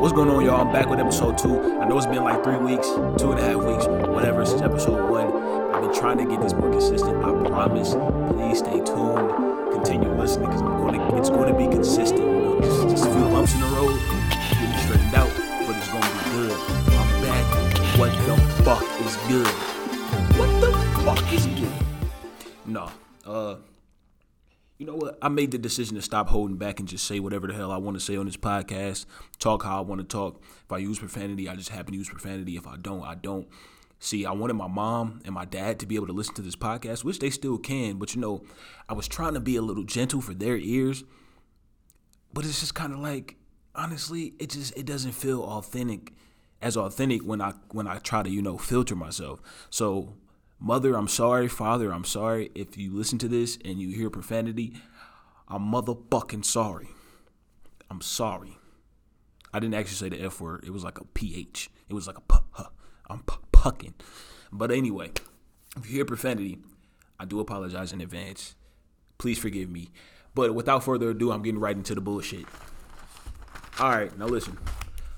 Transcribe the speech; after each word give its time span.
What's 0.00 0.14
going 0.14 0.30
on, 0.30 0.42
y'all? 0.42 0.62
I'm 0.62 0.72
back 0.72 0.88
with 0.88 0.98
episode 0.98 1.36
two. 1.36 1.60
I 1.78 1.86
know 1.86 1.98
it's 1.98 2.06
been 2.06 2.24
like 2.24 2.42
three 2.42 2.56
weeks, 2.56 2.88
two 3.20 3.32
and 3.32 3.38
a 3.38 3.42
half 3.42 3.56
weeks, 3.56 3.86
whatever, 4.08 4.46
since 4.46 4.62
episode 4.62 5.10
one. 5.10 5.26
I've 5.74 5.82
been 5.82 5.92
trying 5.92 6.16
to 6.16 6.24
get 6.24 6.40
this 6.40 6.54
more 6.54 6.70
consistent. 6.70 7.22
I 7.22 7.30
promise. 7.46 7.92
Please 8.32 8.60
stay 8.60 8.80
tuned. 8.80 9.28
Continue 9.74 10.10
listening 10.14 10.48
because 10.48 10.62
I'm 10.62 10.80
going 10.80 10.98
to. 10.98 11.18
It's 11.18 11.28
going 11.28 11.52
to 11.52 11.58
be 11.58 11.66
consistent. 11.66 12.22
You 12.22 12.40
know, 12.40 12.60
just, 12.62 12.88
just 12.88 13.04
a 13.04 13.12
few 13.12 13.24
bumps 13.24 13.52
in 13.52 13.60
the 13.60 13.66
road, 13.66 14.00
getting 14.56 14.78
straightened 14.78 15.14
out, 15.14 15.28
but 15.68 15.76
it's 15.76 15.88
going 15.88 16.02
to 16.02 16.08
be 16.08 16.30
good. 16.32 16.56
I'm 16.96 17.22
back. 17.22 17.98
What 17.98 18.12
the 18.24 18.36
fuck 18.64 18.82
is 19.04 19.16
good? 19.28 19.46
What 20.40 20.60
the 20.62 20.72
fuck 21.04 21.32
is 21.34 21.44
good? 21.44 21.72
No. 22.64 22.90
Uh. 23.26 23.56
You 24.80 24.86
know 24.86 24.94
what? 24.94 25.18
I 25.20 25.28
made 25.28 25.50
the 25.50 25.58
decision 25.58 25.96
to 25.96 26.00
stop 26.00 26.30
holding 26.30 26.56
back 26.56 26.80
and 26.80 26.88
just 26.88 27.06
say 27.06 27.20
whatever 27.20 27.46
the 27.46 27.52
hell 27.52 27.70
I 27.70 27.76
want 27.76 27.98
to 27.98 28.00
say 28.00 28.16
on 28.16 28.24
this 28.24 28.38
podcast. 28.38 29.04
Talk 29.38 29.62
how 29.62 29.76
I 29.76 29.80
want 29.82 30.00
to 30.00 30.06
talk. 30.06 30.42
If 30.64 30.72
I 30.72 30.78
use 30.78 30.98
profanity, 30.98 31.50
I 31.50 31.54
just 31.54 31.68
happen 31.68 31.92
to 31.92 31.98
use 31.98 32.08
profanity. 32.08 32.56
If 32.56 32.66
I 32.66 32.78
don't, 32.78 33.02
I 33.02 33.14
don't. 33.14 33.46
See, 33.98 34.24
I 34.24 34.32
wanted 34.32 34.54
my 34.54 34.68
mom 34.68 35.20
and 35.26 35.34
my 35.34 35.44
dad 35.44 35.80
to 35.80 35.86
be 35.86 35.96
able 35.96 36.06
to 36.06 36.14
listen 36.14 36.32
to 36.36 36.40
this 36.40 36.56
podcast, 36.56 37.04
which 37.04 37.18
they 37.18 37.28
still 37.28 37.58
can. 37.58 37.98
But 37.98 38.14
you 38.14 38.22
know, 38.22 38.42
I 38.88 38.94
was 38.94 39.06
trying 39.06 39.34
to 39.34 39.40
be 39.40 39.56
a 39.56 39.60
little 39.60 39.84
gentle 39.84 40.22
for 40.22 40.32
their 40.32 40.56
ears. 40.56 41.04
But 42.32 42.46
it's 42.46 42.60
just 42.60 42.74
kind 42.74 42.94
of 42.94 43.00
like, 43.00 43.36
honestly, 43.74 44.32
it 44.38 44.48
just 44.48 44.74
it 44.78 44.86
doesn't 44.86 45.12
feel 45.12 45.42
authentic, 45.42 46.14
as 46.62 46.78
authentic 46.78 47.20
when 47.20 47.42
I 47.42 47.52
when 47.72 47.86
I 47.86 47.98
try 47.98 48.22
to 48.22 48.30
you 48.30 48.40
know 48.40 48.56
filter 48.56 48.96
myself. 48.96 49.42
So 49.68 50.14
Mother, 50.60 50.94
I'm 50.94 51.08
sorry. 51.08 51.48
Father, 51.48 51.92
I'm 51.92 52.04
sorry. 52.04 52.50
If 52.54 52.76
you 52.76 52.92
listen 52.92 53.18
to 53.18 53.28
this 53.28 53.58
and 53.64 53.80
you 53.80 53.96
hear 53.96 54.10
profanity, 54.10 54.74
I'm 55.48 55.62
motherfucking 55.72 56.44
sorry. 56.44 56.88
I'm 57.90 58.02
sorry. 58.02 58.58
I 59.54 59.58
didn't 59.58 59.74
actually 59.74 59.96
say 59.96 60.16
the 60.16 60.24
F 60.24 60.40
word. 60.40 60.64
It 60.64 60.70
was 60.70 60.84
like 60.84 61.00
a 61.00 61.04
PH. 61.04 61.70
It 61.88 61.94
was 61.94 62.06
like 62.06 62.18
a 62.18 62.20
puh. 62.20 62.42
Huh. 62.52 62.68
I'm 63.08 63.22
pucking. 63.52 63.94
But 64.52 64.70
anyway, 64.70 65.10
if 65.76 65.86
you 65.86 65.96
hear 65.96 66.04
profanity, 66.04 66.58
I 67.18 67.24
do 67.24 67.40
apologize 67.40 67.92
in 67.92 68.00
advance. 68.00 68.54
Please 69.18 69.38
forgive 69.38 69.70
me. 69.70 69.90
But 70.34 70.54
without 70.54 70.84
further 70.84 71.10
ado, 71.10 71.32
I'm 71.32 71.42
getting 71.42 71.60
right 71.60 71.76
into 71.76 71.94
the 71.94 72.00
bullshit. 72.00 72.46
All 73.80 73.90
right, 73.90 74.16
now 74.18 74.26
listen. 74.26 74.58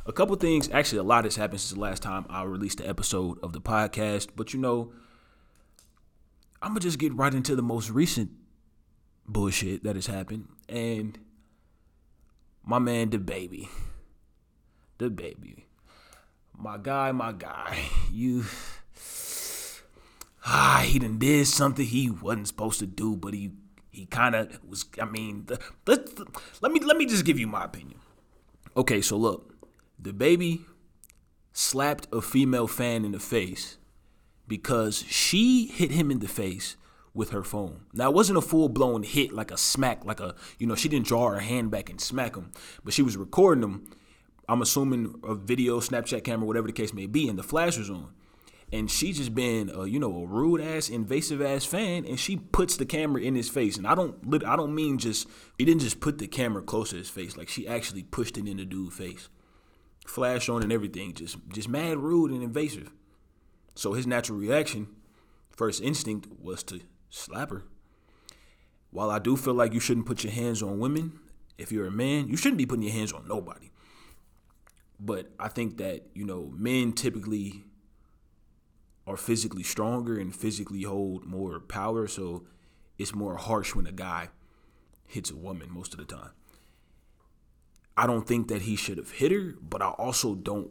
A 0.06 0.12
couple 0.12 0.34
things, 0.36 0.70
actually, 0.72 0.98
a 0.98 1.04
lot 1.04 1.24
has 1.24 1.36
happened 1.36 1.60
since 1.60 1.74
the 1.74 1.80
last 1.80 2.02
time 2.02 2.26
I 2.30 2.42
released 2.44 2.78
the 2.78 2.88
episode 2.88 3.38
of 3.42 3.52
the 3.52 3.60
podcast. 3.60 4.28
But 4.34 4.54
you 4.54 4.60
know, 4.60 4.92
I'm 6.62 6.68
gonna 6.68 6.80
just 6.80 6.98
get 6.98 7.12
right 7.14 7.34
into 7.34 7.56
the 7.56 7.62
most 7.62 7.90
recent 7.90 8.30
bullshit 9.26 9.82
that 9.82 9.96
has 9.96 10.06
happened, 10.06 10.46
and 10.68 11.18
my 12.64 12.78
man, 12.78 13.08
Da 13.08 13.18
Baby, 13.18 13.68
Da 14.98 15.08
Baby, 15.08 15.66
my 16.56 16.78
guy, 16.78 17.10
my 17.10 17.32
guy, 17.32 17.78
you. 18.12 18.44
Ah, 20.44 20.82
he 20.84 20.98
done 20.98 21.18
did 21.18 21.46
something 21.46 21.86
he 21.86 22.10
wasn't 22.10 22.48
supposed 22.48 22.78
to 22.78 22.86
do, 22.86 23.16
but 23.16 23.34
he 23.34 23.50
he 23.90 24.06
kind 24.06 24.36
of 24.36 24.58
was. 24.64 24.84
I 25.00 25.04
mean, 25.04 25.46
the, 25.46 25.58
the, 25.84 26.26
let 26.60 26.70
me 26.70 26.78
let 26.78 26.96
me 26.96 27.06
just 27.06 27.24
give 27.24 27.40
you 27.40 27.48
my 27.48 27.64
opinion. 27.64 27.98
Okay, 28.76 29.00
so 29.00 29.16
look, 29.16 29.52
Da 30.00 30.12
Baby 30.12 30.64
slapped 31.52 32.06
a 32.12 32.20
female 32.20 32.68
fan 32.68 33.04
in 33.04 33.12
the 33.12 33.20
face 33.20 33.78
because 34.52 35.02
she 35.08 35.64
hit 35.64 35.92
him 35.92 36.10
in 36.10 36.18
the 36.18 36.28
face 36.28 36.76
with 37.14 37.30
her 37.30 37.42
phone. 37.42 37.86
Now 37.94 38.10
it 38.10 38.14
wasn't 38.14 38.36
a 38.36 38.42
full 38.42 38.68
blown 38.68 39.02
hit 39.02 39.32
like 39.32 39.50
a 39.50 39.56
smack, 39.56 40.04
like 40.04 40.20
a 40.20 40.34
you 40.58 40.66
know 40.66 40.74
she 40.74 40.90
didn't 40.90 41.06
draw 41.06 41.30
her 41.30 41.40
hand 41.40 41.70
back 41.70 41.88
and 41.88 41.98
smack 41.98 42.36
him, 42.36 42.50
but 42.84 42.92
she 42.92 43.00
was 43.00 43.16
recording 43.16 43.64
him. 43.64 43.90
I'm 44.50 44.60
assuming 44.60 45.18
a 45.24 45.34
video, 45.34 45.80
Snapchat 45.80 46.22
camera, 46.22 46.46
whatever 46.46 46.66
the 46.66 46.74
case 46.74 46.92
may 46.92 47.06
be, 47.06 47.30
and 47.30 47.38
the 47.38 47.42
flash 47.42 47.78
was 47.78 47.88
on. 47.88 48.12
And 48.70 48.90
she 48.90 49.14
just 49.14 49.34
been 49.34 49.70
a 49.70 49.86
you 49.86 49.98
know 49.98 50.14
a 50.14 50.26
rude 50.26 50.60
ass, 50.60 50.90
invasive 50.90 51.40
ass 51.40 51.64
fan, 51.64 52.04
and 52.04 52.20
she 52.20 52.36
puts 52.36 52.76
the 52.76 52.84
camera 52.84 53.22
in 53.22 53.34
his 53.34 53.48
face. 53.48 53.78
And 53.78 53.86
I 53.86 53.94
don't 53.94 54.44
I 54.44 54.54
don't 54.54 54.74
mean 54.74 54.98
just 54.98 55.26
she 55.58 55.64
didn't 55.64 55.80
just 55.80 56.00
put 56.00 56.18
the 56.18 56.28
camera 56.28 56.60
close 56.60 56.90
to 56.90 56.96
his 56.96 57.08
face, 57.08 57.38
like 57.38 57.48
she 57.48 57.66
actually 57.66 58.02
pushed 58.02 58.36
it 58.36 58.46
in 58.46 58.58
the 58.58 58.66
dude's 58.66 58.94
face, 58.94 59.30
flash 60.06 60.50
on 60.50 60.62
and 60.62 60.74
everything, 60.74 61.14
just 61.14 61.38
just 61.48 61.70
mad 61.70 61.96
rude 61.96 62.32
and 62.32 62.42
invasive. 62.42 62.92
So 63.74 63.92
his 63.92 64.06
natural 64.06 64.38
reaction, 64.38 64.88
first 65.50 65.82
instinct, 65.82 66.28
was 66.40 66.62
to 66.64 66.80
slap 67.10 67.50
her. 67.50 67.64
While 68.90 69.10
I 69.10 69.18
do 69.18 69.36
feel 69.36 69.54
like 69.54 69.72
you 69.72 69.80
shouldn't 69.80 70.06
put 70.06 70.24
your 70.24 70.32
hands 70.32 70.62
on 70.62 70.78
women, 70.78 71.18
if 71.56 71.72
you're 71.72 71.86
a 71.86 71.90
man, 71.90 72.28
you 72.28 72.36
shouldn't 72.36 72.58
be 72.58 72.66
putting 72.66 72.82
your 72.82 72.92
hands 72.92 73.12
on 73.12 73.26
nobody. 73.26 73.70
But 75.00 75.32
I 75.38 75.48
think 75.48 75.78
that, 75.78 76.02
you 76.14 76.24
know, 76.24 76.52
men 76.54 76.92
typically 76.92 77.64
are 79.06 79.16
physically 79.16 79.62
stronger 79.62 80.18
and 80.18 80.34
physically 80.34 80.82
hold 80.82 81.24
more 81.24 81.58
power, 81.58 82.06
so 82.06 82.46
it's 82.98 83.14
more 83.14 83.36
harsh 83.36 83.74
when 83.74 83.86
a 83.86 83.92
guy 83.92 84.28
hits 85.06 85.30
a 85.30 85.36
woman 85.36 85.68
most 85.70 85.92
of 85.92 85.98
the 85.98 86.04
time. 86.04 86.30
I 87.96 88.06
don't 88.06 88.26
think 88.26 88.48
that 88.48 88.62
he 88.62 88.76
should 88.76 88.98
have 88.98 89.10
hit 89.10 89.32
her, 89.32 89.54
but 89.60 89.82
I 89.82 89.88
also 89.88 90.34
don't 90.34 90.70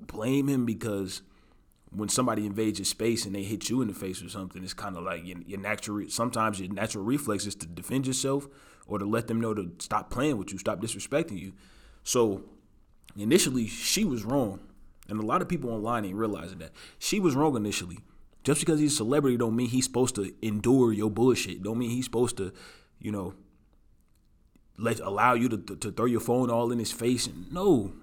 blame 0.00 0.48
him 0.48 0.64
because 0.64 1.22
when 1.94 2.08
somebody 2.08 2.46
invades 2.46 2.78
your 2.78 2.86
space 2.86 3.24
and 3.24 3.34
they 3.34 3.42
hit 3.42 3.68
you 3.68 3.80
in 3.80 3.88
the 3.88 3.94
face 3.94 4.22
or 4.22 4.28
something, 4.28 4.62
it's 4.62 4.74
kind 4.74 4.96
of 4.96 5.04
like 5.04 5.26
your, 5.26 5.38
your 5.46 5.60
natural. 5.60 6.08
Sometimes 6.08 6.60
your 6.60 6.72
natural 6.72 7.04
reflex 7.04 7.46
is 7.46 7.54
to 7.56 7.66
defend 7.66 8.06
yourself 8.06 8.48
or 8.86 8.98
to 8.98 9.04
let 9.04 9.28
them 9.28 9.40
know 9.40 9.54
to 9.54 9.72
stop 9.78 10.10
playing 10.10 10.36
with 10.36 10.52
you, 10.52 10.58
stop 10.58 10.80
disrespecting 10.80 11.38
you. 11.38 11.52
So 12.02 12.44
initially, 13.16 13.66
she 13.66 14.04
was 14.04 14.24
wrong, 14.24 14.60
and 15.08 15.18
a 15.18 15.26
lot 15.26 15.42
of 15.42 15.48
people 15.48 15.70
online 15.70 16.04
ain't 16.04 16.16
realizing 16.16 16.58
that 16.58 16.72
she 16.98 17.20
was 17.20 17.34
wrong 17.34 17.56
initially. 17.56 17.98
Just 18.42 18.60
because 18.60 18.78
he's 18.78 18.92
a 18.92 18.96
celebrity 18.96 19.38
don't 19.38 19.56
mean 19.56 19.68
he's 19.68 19.86
supposed 19.86 20.14
to 20.16 20.32
endure 20.42 20.92
your 20.92 21.10
bullshit. 21.10 21.62
Don't 21.62 21.78
mean 21.78 21.90
he's 21.90 22.04
supposed 22.04 22.36
to, 22.36 22.52
you 22.98 23.10
know, 23.10 23.34
let 24.76 25.00
allow 25.00 25.32
you 25.32 25.48
to, 25.48 25.56
to, 25.56 25.76
to 25.76 25.92
throw 25.92 26.04
your 26.04 26.20
phone 26.20 26.50
all 26.50 26.70
in 26.70 26.78
his 26.78 26.92
face. 26.92 27.26
And 27.26 27.50
No, 27.50 27.94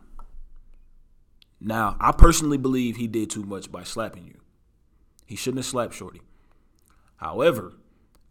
now, 1.61 1.95
I 1.99 2.11
personally 2.11 2.57
believe 2.57 2.97
he 2.97 3.07
did 3.07 3.29
too 3.29 3.43
much 3.43 3.71
by 3.71 3.83
slapping 3.83 4.25
you. 4.25 4.39
He 5.27 5.35
shouldn't 5.35 5.59
have 5.59 5.67
slapped 5.67 5.93
Shorty. 5.93 6.21
However, 7.17 7.73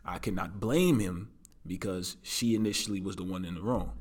I 0.04 0.18
cannot 0.18 0.58
blame 0.58 0.98
him 0.98 1.30
because 1.64 2.16
she 2.22 2.56
initially 2.56 3.00
was 3.00 3.14
the 3.14 3.22
one 3.22 3.44
in 3.44 3.54
the 3.54 3.62
wrong. 3.62 3.92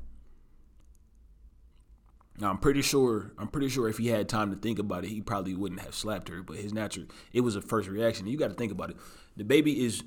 Now 2.38 2.50
I'm 2.50 2.58
pretty 2.58 2.82
sure 2.82 3.32
I'm 3.38 3.48
pretty 3.48 3.68
sure 3.68 3.88
if 3.88 3.98
he 3.98 4.08
had 4.08 4.28
time 4.28 4.50
to 4.50 4.56
think 4.56 4.78
about 4.78 5.04
it, 5.04 5.08
he 5.08 5.20
probably 5.20 5.54
wouldn't 5.54 5.82
have 5.82 5.94
slapped 5.94 6.28
her. 6.28 6.42
But 6.42 6.56
his 6.56 6.72
natural 6.72 7.06
it 7.32 7.42
was 7.42 7.54
a 7.54 7.60
first 7.62 7.88
reaction. 7.88 8.26
You 8.26 8.36
got 8.36 8.48
to 8.48 8.54
think 8.54 8.72
about 8.72 8.90
it. 8.90 8.96
Da 9.36 9.44
Baby 9.44 9.84
is 9.84 10.02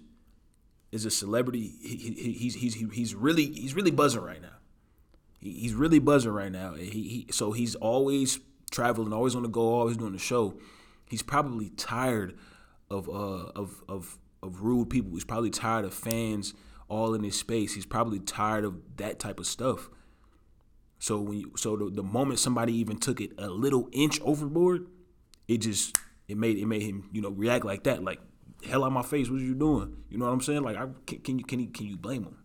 is 0.91 1.05
a 1.05 1.11
celebrity. 1.11 1.73
He, 1.81 1.95
he, 1.95 2.31
he's 2.33 2.55
he's 2.55 2.73
he's 2.73 3.15
really 3.15 3.45
he's 3.45 3.75
really 3.75 3.91
buzzing 3.91 4.21
right 4.21 4.41
now. 4.41 4.57
He, 5.39 5.51
he's 5.51 5.75
really 5.75 5.99
buzzing 5.99 6.31
right 6.31 6.51
now. 6.51 6.73
He, 6.73 6.85
he 6.85 7.27
so 7.31 7.51
he's 7.51 7.75
always 7.75 8.39
traveling, 8.73 9.13
always 9.13 9.35
on 9.35 9.43
the 9.43 9.49
go, 9.49 9.61
always 9.61 9.95
doing 9.95 10.11
the 10.11 10.19
show. 10.19 10.55
He's 11.09 11.21
probably 11.21 11.69
tired 11.69 12.35
of 12.89 13.07
uh 13.07 13.51
of 13.55 13.83
of 13.87 14.17
of 14.41 14.61
rude 14.61 14.89
people. 14.89 15.11
He's 15.13 15.23
probably 15.23 15.49
tired 15.49 15.85
of 15.85 15.93
fans 15.93 16.53
all 16.89 17.13
in 17.13 17.23
his 17.23 17.37
space. 17.37 17.73
He's 17.73 17.85
probably 17.85 18.19
tired 18.19 18.65
of 18.65 18.75
that 18.97 19.19
type 19.19 19.39
of 19.39 19.47
stuff. 19.47 19.89
So 20.99 21.19
when 21.19 21.39
you, 21.39 21.51
so 21.55 21.75
the, 21.75 21.89
the 21.89 22.03
moment 22.03 22.39
somebody 22.39 22.73
even 22.75 22.97
took 22.97 23.21
it 23.21 23.31
a 23.37 23.47
little 23.47 23.89
inch 23.91 24.19
overboard, 24.21 24.87
it 25.47 25.59
just 25.59 25.97
it 26.27 26.37
made 26.37 26.57
it 26.57 26.65
made 26.65 26.81
him 26.81 27.09
you 27.11 27.21
know 27.21 27.29
react 27.29 27.65
like 27.65 27.83
that, 27.83 28.03
like 28.03 28.19
hell 28.67 28.83
out 28.83 28.91
my 28.91 29.03
face. 29.03 29.29
What 29.29 29.39
are 29.39 29.43
you 29.43 29.55
doing? 29.55 29.97
You 30.09 30.17
know 30.17 30.25
what 30.25 30.33
I'm 30.33 30.41
saying? 30.41 30.63
Like 30.63 30.77
I 30.77 30.87
can, 31.05 31.19
can 31.19 31.39
you 31.39 31.45
can 31.45 31.59
you 31.59 31.67
can 31.67 31.85
you 31.85 31.97
blame 31.97 32.23
him? 32.23 32.37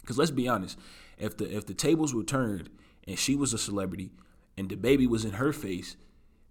Because 0.00 0.18
let's 0.18 0.30
be 0.30 0.48
honest, 0.48 0.78
if 1.18 1.36
the 1.36 1.56
if 1.56 1.66
the 1.66 1.74
tables 1.74 2.14
were 2.14 2.24
turned 2.24 2.70
and 3.06 3.18
she 3.18 3.34
was 3.34 3.52
a 3.52 3.58
celebrity 3.58 4.10
and 4.56 4.68
Da 4.68 4.76
Baby 4.76 5.06
was 5.06 5.24
in 5.24 5.32
her 5.32 5.52
face 5.52 5.96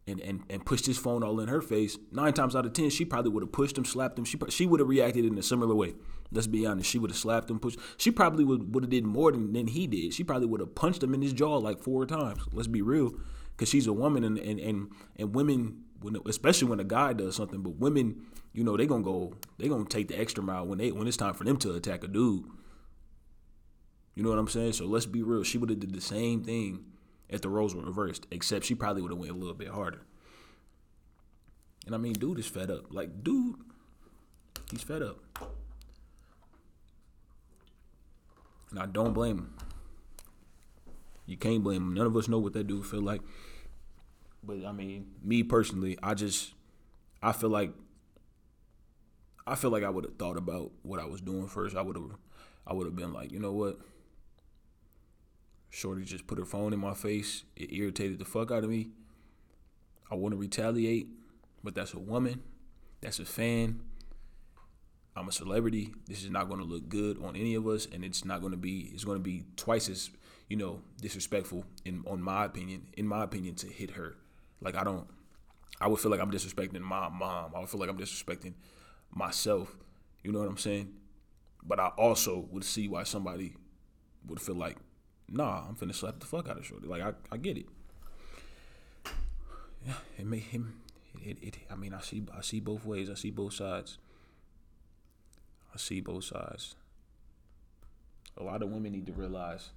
and, 0.05 0.19
and, 0.19 0.43
and 0.49 0.65
pushed 0.65 0.85
his 0.85 0.97
phone 0.97 1.23
all 1.23 1.39
in 1.39 1.47
her 1.47 1.61
face, 1.61 1.97
nine 2.11 2.33
times 2.33 2.55
out 2.55 2.65
of 2.65 2.73
ten, 2.73 2.89
she 2.89 3.05
probably 3.05 3.31
would 3.31 3.43
have 3.43 3.51
pushed 3.51 3.77
him, 3.77 3.85
slapped 3.85 4.19
him. 4.19 4.25
She 4.25 4.37
she 4.49 4.65
would 4.65 4.79
have 4.79 4.89
reacted 4.89 5.25
in 5.25 5.37
a 5.37 5.43
similar 5.43 5.73
way. 5.75 5.93
Let's 6.31 6.47
be 6.47 6.65
honest. 6.65 6.89
She 6.89 6.99
would 6.99 7.11
have 7.11 7.17
slapped 7.17 7.49
him, 7.49 7.59
pushed. 7.59 7.79
She 7.97 8.11
probably 8.11 8.43
would 8.43 8.73
would 8.73 8.83
have 8.83 8.91
did 8.91 9.05
more 9.05 9.31
than, 9.31 9.53
than 9.53 9.67
he 9.67 9.87
did. 9.87 10.13
She 10.13 10.23
probably 10.23 10.47
would 10.47 10.59
have 10.59 10.75
punched 10.75 11.03
him 11.03 11.13
in 11.13 11.21
his 11.21 11.33
jaw 11.33 11.57
like 11.57 11.79
four 11.79 12.05
times. 12.05 12.41
Let's 12.51 12.67
be 12.67 12.81
real, 12.81 13.11
because 13.51 13.69
she's 13.69 13.87
a 13.87 13.93
woman 13.93 14.23
and 14.23 14.37
and 14.37 14.59
and, 14.59 14.91
and 15.15 15.33
women, 15.33 15.83
when, 16.01 16.17
especially 16.25 16.67
when 16.67 16.79
a 16.79 16.85
guy 16.85 17.13
does 17.13 17.35
something, 17.37 17.61
but 17.61 17.77
women, 17.77 18.25
you 18.51 18.63
know, 18.63 18.75
they 18.75 18.85
gonna 18.85 19.03
go, 19.03 19.35
they 19.57 19.69
gonna 19.69 19.85
take 19.85 20.09
the 20.09 20.19
extra 20.19 20.43
mile 20.43 20.65
when 20.65 20.79
they 20.79 20.91
when 20.91 21.07
it's 21.07 21.17
time 21.17 21.33
for 21.33 21.45
them 21.45 21.57
to 21.57 21.73
attack 21.75 22.03
a 22.03 22.07
dude. 22.07 22.43
You 24.15 24.21
know 24.21 24.29
what 24.29 24.37
I'm 24.37 24.49
saying? 24.49 24.73
So 24.73 24.85
let's 24.85 25.05
be 25.05 25.23
real. 25.23 25.43
She 25.43 25.57
would 25.57 25.69
have 25.69 25.79
did 25.79 25.93
the 25.93 26.01
same 26.01 26.43
thing 26.43 26.85
if 27.33 27.41
the 27.41 27.49
roles 27.49 27.73
were 27.73 27.81
reversed, 27.81 28.27
except 28.29 28.63
she 28.63 28.75
probably 28.75 29.01
would 29.01 29.11
have 29.11 29.17
went 29.17 29.31
a 29.31 29.35
little 29.35 29.55
bit 29.55 29.69
harder. 29.69 30.01
And 31.87 31.95
I 31.95 31.97
mean, 31.97 32.13
dude 32.13 32.37
is 32.37 32.45
fed 32.45 32.69
up. 32.69 32.93
Like, 32.93 33.23
dude, 33.23 33.55
he's 34.69 34.83
fed 34.83 35.01
up. 35.01 35.17
And 38.69 38.79
I 38.79 38.85
don't 38.85 39.13
blame 39.13 39.37
him. 39.39 39.53
You 41.25 41.35
can't 41.35 41.63
blame 41.63 41.81
him. 41.81 41.93
None 41.95 42.05
of 42.05 42.15
us 42.15 42.27
know 42.27 42.37
what 42.37 42.53
that 42.53 42.67
dude 42.67 42.85
feel 42.85 43.01
like. 43.01 43.21
But 44.43 44.63
I 44.63 44.71
mean, 44.71 45.07
me 45.23 45.41
personally, 45.41 45.97
I 46.03 46.13
just 46.13 46.53
I 47.23 47.31
feel 47.31 47.49
like 47.49 47.71
I 49.47 49.55
feel 49.55 49.71
like 49.71 49.83
I 49.83 49.89
would 49.89 50.03
have 50.03 50.17
thought 50.17 50.37
about 50.37 50.71
what 50.83 50.99
I 50.99 51.05
was 51.05 51.19
doing 51.19 51.47
first. 51.47 51.75
I 51.75 51.81
would 51.81 51.95
have 51.95 52.11
I 52.67 52.73
would 52.73 52.85
have 52.85 52.95
been 52.95 53.11
like, 53.11 53.31
you 53.31 53.39
know 53.39 53.53
what? 53.53 53.79
Shorty 55.73 56.03
just 56.03 56.27
put 56.27 56.37
her 56.37 56.45
phone 56.45 56.71
in 56.71 56.79
my 56.79 56.93
face. 56.93 57.45
It 57.55 57.73
irritated 57.73 58.19
the 58.19 58.25
fuck 58.25 58.51
out 58.51 58.63
of 58.63 58.69
me. 58.69 58.91
I 60.11 60.13
want 60.13 60.33
to 60.33 60.37
retaliate, 60.37 61.07
but 61.63 61.73
that's 61.73 61.95
a 61.95 61.99
woman. 61.99 62.43
That's 63.01 63.17
a 63.17 63.25
fan. 63.25 63.79
I'm 65.15 65.27
a 65.27 65.31
celebrity. 65.31 65.91
This 66.07 66.23
is 66.23 66.29
not 66.29 66.47
going 66.47 66.59
to 66.59 66.65
look 66.65 66.89
good 66.89 67.17
on 67.23 67.35
any 67.35 67.55
of 67.55 67.65
us, 67.67 67.87
and 67.91 68.05
it's 68.05 68.23
not 68.23 68.39
going 68.39 68.51
to 68.51 68.57
be. 68.57 68.91
It's 68.93 69.03
going 69.03 69.17
to 69.17 69.23
be 69.23 69.45
twice 69.57 69.89
as 69.89 70.11
you 70.47 70.57
know 70.57 70.81
disrespectful 71.01 71.65
in 71.85 72.03
on 72.05 72.21
my 72.21 72.45
opinion. 72.45 72.89
In 72.95 73.07
my 73.07 73.23
opinion, 73.23 73.55
to 73.55 73.67
hit 73.67 73.91
her, 73.91 74.15
like 74.61 74.75
I 74.75 74.83
don't. 74.83 75.07
I 75.81 75.87
would 75.87 75.99
feel 75.99 76.11
like 76.11 76.19
I'm 76.19 76.31
disrespecting 76.31 76.79
my 76.81 77.09
mom. 77.09 77.51
I 77.55 77.59
would 77.59 77.69
feel 77.69 77.79
like 77.79 77.89
I'm 77.89 77.97
disrespecting 77.97 78.53
myself. 79.09 79.75
You 80.23 80.31
know 80.31 80.39
what 80.39 80.47
I'm 80.47 80.57
saying? 80.57 80.93
But 81.63 81.79
I 81.79 81.87
also 81.97 82.47
would 82.51 82.63
see 82.63 82.87
why 82.87 83.03
somebody 83.03 83.55
would 84.27 84.39
feel 84.39 84.55
like, 84.55 84.77
nah, 85.29 85.67
I'm 85.67 85.75
finna 85.75 85.95
slap 85.95 86.19
the 86.19 86.25
fuck 86.25 86.49
out 86.49 86.57
of 86.57 86.65
Shorty. 86.65 86.87
Like 86.87 87.01
I, 87.01 87.13
I 87.31 87.37
get 87.37 87.57
it. 87.57 87.65
Yeah, 89.85 89.93
it 90.17 90.25
made 90.25 90.43
him. 90.43 90.81
It, 91.21 91.37
it, 91.41 91.57
I 91.69 91.75
mean, 91.75 91.93
I 91.93 92.01
see, 92.01 92.23
I 92.35 92.41
see 92.41 92.59
both 92.59 92.85
ways. 92.85 93.09
I 93.09 93.13
see 93.15 93.31
both 93.31 93.53
sides. 93.53 93.97
I 95.73 95.77
see 95.77 96.01
both 96.01 96.25
sides. 96.25 96.75
A 98.37 98.43
lot 98.43 98.61
of 98.63 98.69
women 98.69 98.91
need 98.91 99.05
to 99.07 99.13
realize, 99.13 99.69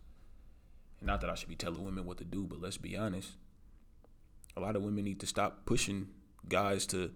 and 1.00 1.06
not 1.06 1.20
that 1.20 1.30
I 1.30 1.34
should 1.34 1.48
be 1.48 1.56
telling 1.56 1.84
women 1.84 2.06
what 2.06 2.18
to 2.18 2.24
do, 2.24 2.44
but 2.44 2.60
let's 2.60 2.78
be 2.78 2.96
honest. 2.96 3.32
A 4.56 4.60
lot 4.60 4.76
of 4.76 4.82
women 4.82 5.04
need 5.04 5.20
to 5.20 5.26
stop 5.26 5.66
pushing 5.66 6.08
guys 6.48 6.86
to 6.86 7.10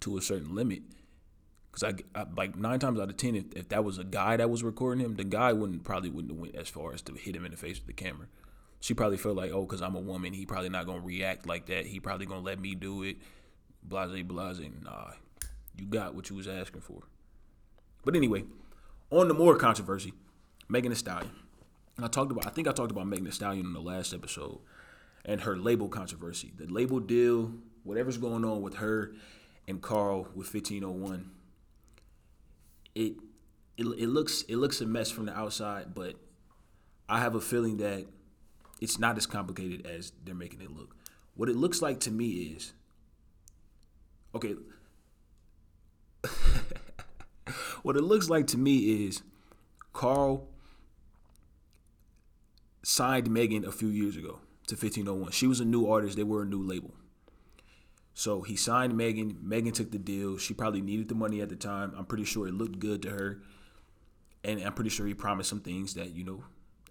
to 0.00 0.16
a 0.16 0.22
certain 0.22 0.54
limit. 0.54 0.82
Cause 1.72 1.84
I, 1.84 1.94
I 2.14 2.26
like 2.36 2.54
nine 2.54 2.78
times 2.78 3.00
out 3.00 3.08
of 3.08 3.16
ten, 3.16 3.34
if, 3.34 3.44
if 3.56 3.68
that 3.70 3.82
was 3.82 3.98
a 3.98 4.04
guy 4.04 4.36
that 4.36 4.50
was 4.50 4.62
recording 4.62 5.04
him, 5.04 5.16
the 5.16 5.24
guy 5.24 5.54
wouldn't 5.54 5.84
probably 5.84 6.10
wouldn't 6.10 6.32
have 6.32 6.40
went 6.40 6.54
as 6.54 6.68
far 6.68 6.92
as 6.92 7.00
to 7.02 7.14
hit 7.14 7.34
him 7.34 7.46
in 7.46 7.50
the 7.50 7.56
face 7.56 7.78
with 7.78 7.86
the 7.86 7.94
camera. 7.94 8.26
She 8.80 8.92
probably 8.92 9.16
felt 9.16 9.36
like, 9.36 9.52
oh, 9.52 9.64
cause 9.64 9.80
I'm 9.80 9.94
a 9.94 10.00
woman, 10.00 10.34
he 10.34 10.44
probably 10.44 10.68
not 10.68 10.84
gonna 10.84 11.00
react 11.00 11.46
like 11.46 11.66
that. 11.66 11.86
He 11.86 11.98
probably 11.98 12.26
gonna 12.26 12.42
let 12.42 12.60
me 12.60 12.74
do 12.74 13.02
it. 13.04 13.16
Blase, 13.82 14.22
blase. 14.22 14.60
Nah, 14.82 15.12
you 15.76 15.86
got 15.86 16.14
what 16.14 16.28
you 16.28 16.36
was 16.36 16.46
asking 16.46 16.82
for. 16.82 17.04
But 18.04 18.16
anyway, 18.16 18.44
on 19.10 19.28
the 19.28 19.34
more 19.34 19.56
controversy, 19.56 20.12
Megan 20.68 20.90
Thee 20.90 20.96
Stallion. 20.96 21.30
I 21.98 22.08
talked 22.08 22.32
about 22.32 22.46
I 22.46 22.50
think 22.50 22.68
I 22.68 22.72
talked 22.72 22.90
about 22.90 23.06
Megan 23.06 23.24
Thee 23.24 23.30
Stallion 23.30 23.64
in 23.64 23.72
the 23.72 23.80
last 23.80 24.12
episode 24.12 24.58
and 25.24 25.40
her 25.42 25.56
label 25.56 25.88
controversy. 25.88 26.52
The 26.56 26.66
label 26.66 27.00
deal, 27.00 27.52
whatever's 27.84 28.18
going 28.18 28.44
on 28.44 28.62
with 28.62 28.74
her 28.74 29.12
and 29.68 29.80
Carl 29.80 30.28
with 30.34 30.52
1501. 30.52 31.30
It 32.94 33.14
it, 33.76 33.86
it 33.86 34.08
looks 34.08 34.42
it 34.42 34.56
looks 34.56 34.80
a 34.80 34.86
mess 34.86 35.10
from 35.10 35.26
the 35.26 35.36
outside, 35.36 35.94
but 35.94 36.16
I 37.08 37.20
have 37.20 37.34
a 37.34 37.40
feeling 37.40 37.78
that 37.78 38.06
it's 38.80 38.98
not 38.98 39.16
as 39.16 39.26
complicated 39.26 39.86
as 39.86 40.12
they're 40.24 40.34
making 40.34 40.60
it 40.60 40.70
look. 40.70 40.96
What 41.34 41.48
it 41.48 41.56
looks 41.56 41.80
like 41.80 42.00
to 42.00 42.10
me 42.10 42.54
is 42.56 42.72
okay. 44.34 44.54
what 47.82 47.96
it 47.96 48.02
looks 48.02 48.28
like 48.28 48.46
to 48.48 48.58
me 48.58 49.06
is 49.06 49.22
Carl 49.92 50.48
signed 52.82 53.30
Megan 53.30 53.64
a 53.64 53.72
few 53.72 53.88
years 53.88 54.16
ago 54.16 54.40
to 54.66 54.74
1501. 54.74 55.32
She 55.32 55.46
was 55.46 55.60
a 55.60 55.64
new 55.64 55.86
artist, 55.86 56.16
they 56.16 56.24
were 56.24 56.42
a 56.42 56.46
new 56.46 56.62
label. 56.62 56.94
So 58.14 58.42
he 58.42 58.56
signed 58.56 58.96
Megan. 58.96 59.38
Megan 59.42 59.72
took 59.72 59.90
the 59.90 59.98
deal. 59.98 60.36
She 60.36 60.54
probably 60.54 60.82
needed 60.82 61.08
the 61.08 61.14
money 61.14 61.40
at 61.40 61.48
the 61.48 61.56
time. 61.56 61.94
I'm 61.96 62.04
pretty 62.04 62.24
sure 62.24 62.46
it 62.46 62.54
looked 62.54 62.78
good 62.78 63.02
to 63.02 63.10
her. 63.10 63.40
And 64.44 64.62
I'm 64.62 64.74
pretty 64.74 64.90
sure 64.90 65.06
he 65.06 65.14
promised 65.14 65.48
some 65.48 65.60
things 65.60 65.94
that, 65.94 66.10
you 66.10 66.24
know, 66.24 66.44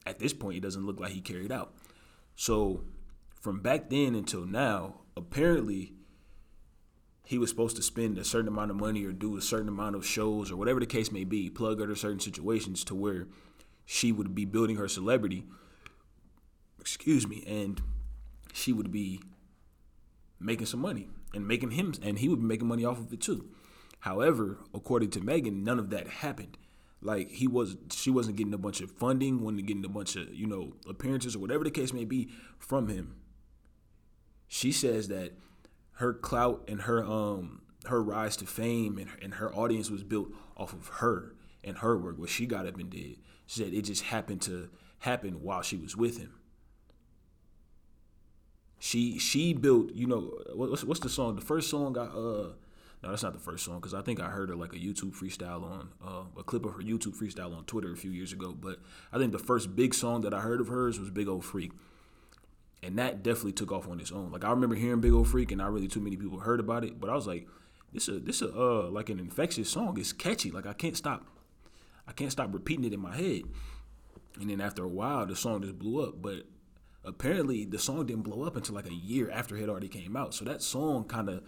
at 0.05 0.19
this 0.19 0.33
point, 0.33 0.57
it 0.57 0.61
doesn't 0.61 0.85
look 0.85 0.99
like 0.99 1.11
he 1.11 1.21
carried 1.21 1.51
out. 1.51 1.73
So 2.35 2.83
from 3.39 3.59
back 3.59 3.89
then 3.89 4.15
until 4.15 4.45
now, 4.45 5.01
apparently 5.15 5.93
he 7.25 7.37
was 7.37 7.49
supposed 7.49 7.75
to 7.75 7.81
spend 7.81 8.17
a 8.17 8.23
certain 8.23 8.47
amount 8.47 8.71
of 8.71 8.77
money 8.77 9.05
or 9.05 9.11
do 9.11 9.37
a 9.37 9.41
certain 9.41 9.69
amount 9.69 9.95
of 9.95 10.05
shows 10.05 10.51
or 10.51 10.55
whatever 10.55 10.79
the 10.79 10.85
case 10.85 11.11
may 11.11 11.23
be, 11.23 11.49
plug 11.49 11.79
her 11.79 11.87
to 11.87 11.95
certain 11.95 12.19
situations 12.19 12.83
to 12.85 12.95
where 12.95 13.27
she 13.85 14.11
would 14.11 14.33
be 14.33 14.45
building 14.45 14.77
her 14.77 14.87
celebrity. 14.87 15.45
Excuse 16.79 17.27
me, 17.27 17.43
and 17.45 17.81
she 18.53 18.73
would 18.73 18.91
be 18.91 19.21
making 20.41 20.65
some 20.65 20.81
money 20.81 21.07
and 21.33 21.47
making 21.47 21.71
him 21.71 21.93
and 22.01 22.19
he 22.19 22.27
would 22.27 22.39
be 22.39 22.45
making 22.45 22.67
money 22.67 22.85
off 22.85 22.99
of 22.99 23.11
it 23.13 23.21
too. 23.21 23.49
However, 23.99 24.57
according 24.73 25.11
to 25.11 25.21
Megan, 25.21 25.63
none 25.63 25.79
of 25.79 25.89
that 25.91 26.07
happened. 26.07 26.57
Like 27.01 27.31
he 27.31 27.47
was 27.47 27.77
she 27.91 28.11
wasn't 28.11 28.37
getting 28.37 28.53
a 28.53 28.59
bunch 28.59 28.81
of 28.81 28.91
funding, 28.91 29.41
wasn't 29.41 29.65
getting 29.65 29.85
a 29.85 29.89
bunch 29.89 30.15
of, 30.15 30.33
you 30.33 30.45
know, 30.45 30.73
appearances 30.87 31.35
or 31.35 31.39
whatever 31.39 31.63
the 31.63 31.71
case 31.71 31.93
may 31.93 32.05
be 32.05 32.29
from 32.59 32.87
him. 32.87 33.15
She 34.47 34.71
says 34.71 35.07
that 35.07 35.33
her 35.93 36.13
clout 36.13 36.63
and 36.67 36.81
her 36.81 37.03
um 37.03 37.61
her 37.85 38.01
rise 38.01 38.37
to 38.37 38.45
fame 38.45 38.97
and, 38.97 39.09
and 39.21 39.35
her 39.35 39.53
audience 39.55 39.89
was 39.89 40.03
built 40.03 40.29
off 40.55 40.73
of 40.73 40.87
her 40.99 41.35
and 41.63 41.79
her 41.79 41.97
work, 41.97 42.19
what 42.19 42.29
she 42.29 42.45
got 42.45 42.67
up 42.67 42.77
and 42.77 42.89
did. 42.89 43.17
She 43.47 43.63
said 43.63 43.73
it 43.73 43.83
just 43.83 44.03
happened 44.03 44.41
to 44.43 44.69
happen 44.99 45.41
while 45.41 45.61
she 45.61 45.77
was 45.77 45.95
with 45.95 46.17
him. 46.17 46.33
She 48.83 49.19
she 49.19 49.53
built, 49.53 49.93
you 49.93 50.07
know, 50.07 50.33
what's 50.55 50.83
what's 50.83 50.99
the 51.01 51.07
song? 51.07 51.35
The 51.35 51.41
first 51.41 51.69
song 51.69 51.95
I 51.99 52.05
uh 52.05 52.53
no, 53.03 53.09
that's 53.11 53.21
not 53.21 53.33
the 53.33 53.39
first 53.39 53.63
song 53.63 53.75
because 53.75 53.93
I 53.93 54.01
think 54.01 54.19
I 54.19 54.25
heard 54.25 54.49
her 54.49 54.55
like 54.55 54.73
a 54.73 54.77
YouTube 54.77 55.15
freestyle 55.15 55.63
on 55.63 55.89
uh, 56.03 56.23
a 56.35 56.43
clip 56.43 56.65
of 56.65 56.73
her 56.73 56.81
YouTube 56.81 57.15
freestyle 57.15 57.55
on 57.55 57.63
Twitter 57.65 57.93
a 57.93 57.95
few 57.95 58.09
years 58.09 58.33
ago. 58.33 58.57
But 58.59 58.79
I 59.13 59.19
think 59.19 59.33
the 59.33 59.39
first 59.39 59.75
big 59.75 59.93
song 59.93 60.21
that 60.21 60.33
I 60.33 60.39
heard 60.39 60.59
of 60.59 60.67
hers 60.67 60.99
was 60.99 61.11
Big 61.11 61.27
Ole 61.27 61.41
Freak, 61.41 61.73
and 62.81 62.97
that 62.97 63.21
definitely 63.21 63.51
took 63.51 63.71
off 63.71 63.87
on 63.87 63.99
its 63.99 64.11
own. 64.11 64.31
Like 64.31 64.43
I 64.43 64.49
remember 64.49 64.73
hearing 64.73 64.99
Big 64.99 65.13
Ole 65.13 65.25
Freak, 65.25 65.51
and 65.51 65.59
not 65.59 65.71
really 65.71 65.87
too 65.87 65.99
many 65.99 66.17
people 66.17 66.39
heard 66.39 66.59
about 66.59 66.83
it. 66.83 66.99
But 66.99 67.11
I 67.11 67.13
was 67.13 67.27
like, 67.27 67.47
this 67.93 68.07
a 68.07 68.13
this 68.13 68.41
a 68.41 68.51
uh 68.51 68.89
like 68.89 69.09
an 69.09 69.19
infectious 69.19 69.69
song. 69.69 69.99
It's 69.99 70.11
catchy. 70.11 70.49
Like 70.49 70.65
I 70.65 70.73
can't 70.73 70.97
stop, 70.97 71.27
I 72.07 72.13
can't 72.13 72.31
stop 72.31 72.51
repeating 72.51 72.85
it 72.85 72.93
in 72.93 72.99
my 72.99 73.15
head. 73.15 73.43
And 74.39 74.49
then 74.49 74.59
after 74.59 74.83
a 74.83 74.87
while, 74.87 75.27
the 75.27 75.35
song 75.35 75.61
just 75.61 75.77
blew 75.77 76.03
up. 76.03 76.19
But 76.19 76.45
apparently 77.03 77.65
the 77.65 77.79
song 77.79 78.05
didn't 78.05 78.23
blow 78.23 78.45
up 78.45 78.55
until 78.55 78.75
like 78.75 78.87
a 78.87 78.93
year 78.93 79.29
after 79.31 79.57
it 79.57 79.69
already 79.69 79.87
came 79.87 80.15
out. 80.15 80.33
So 80.33 80.45
that 80.45 80.61
song 80.61 81.05
kind 81.05 81.29
of 81.29 81.43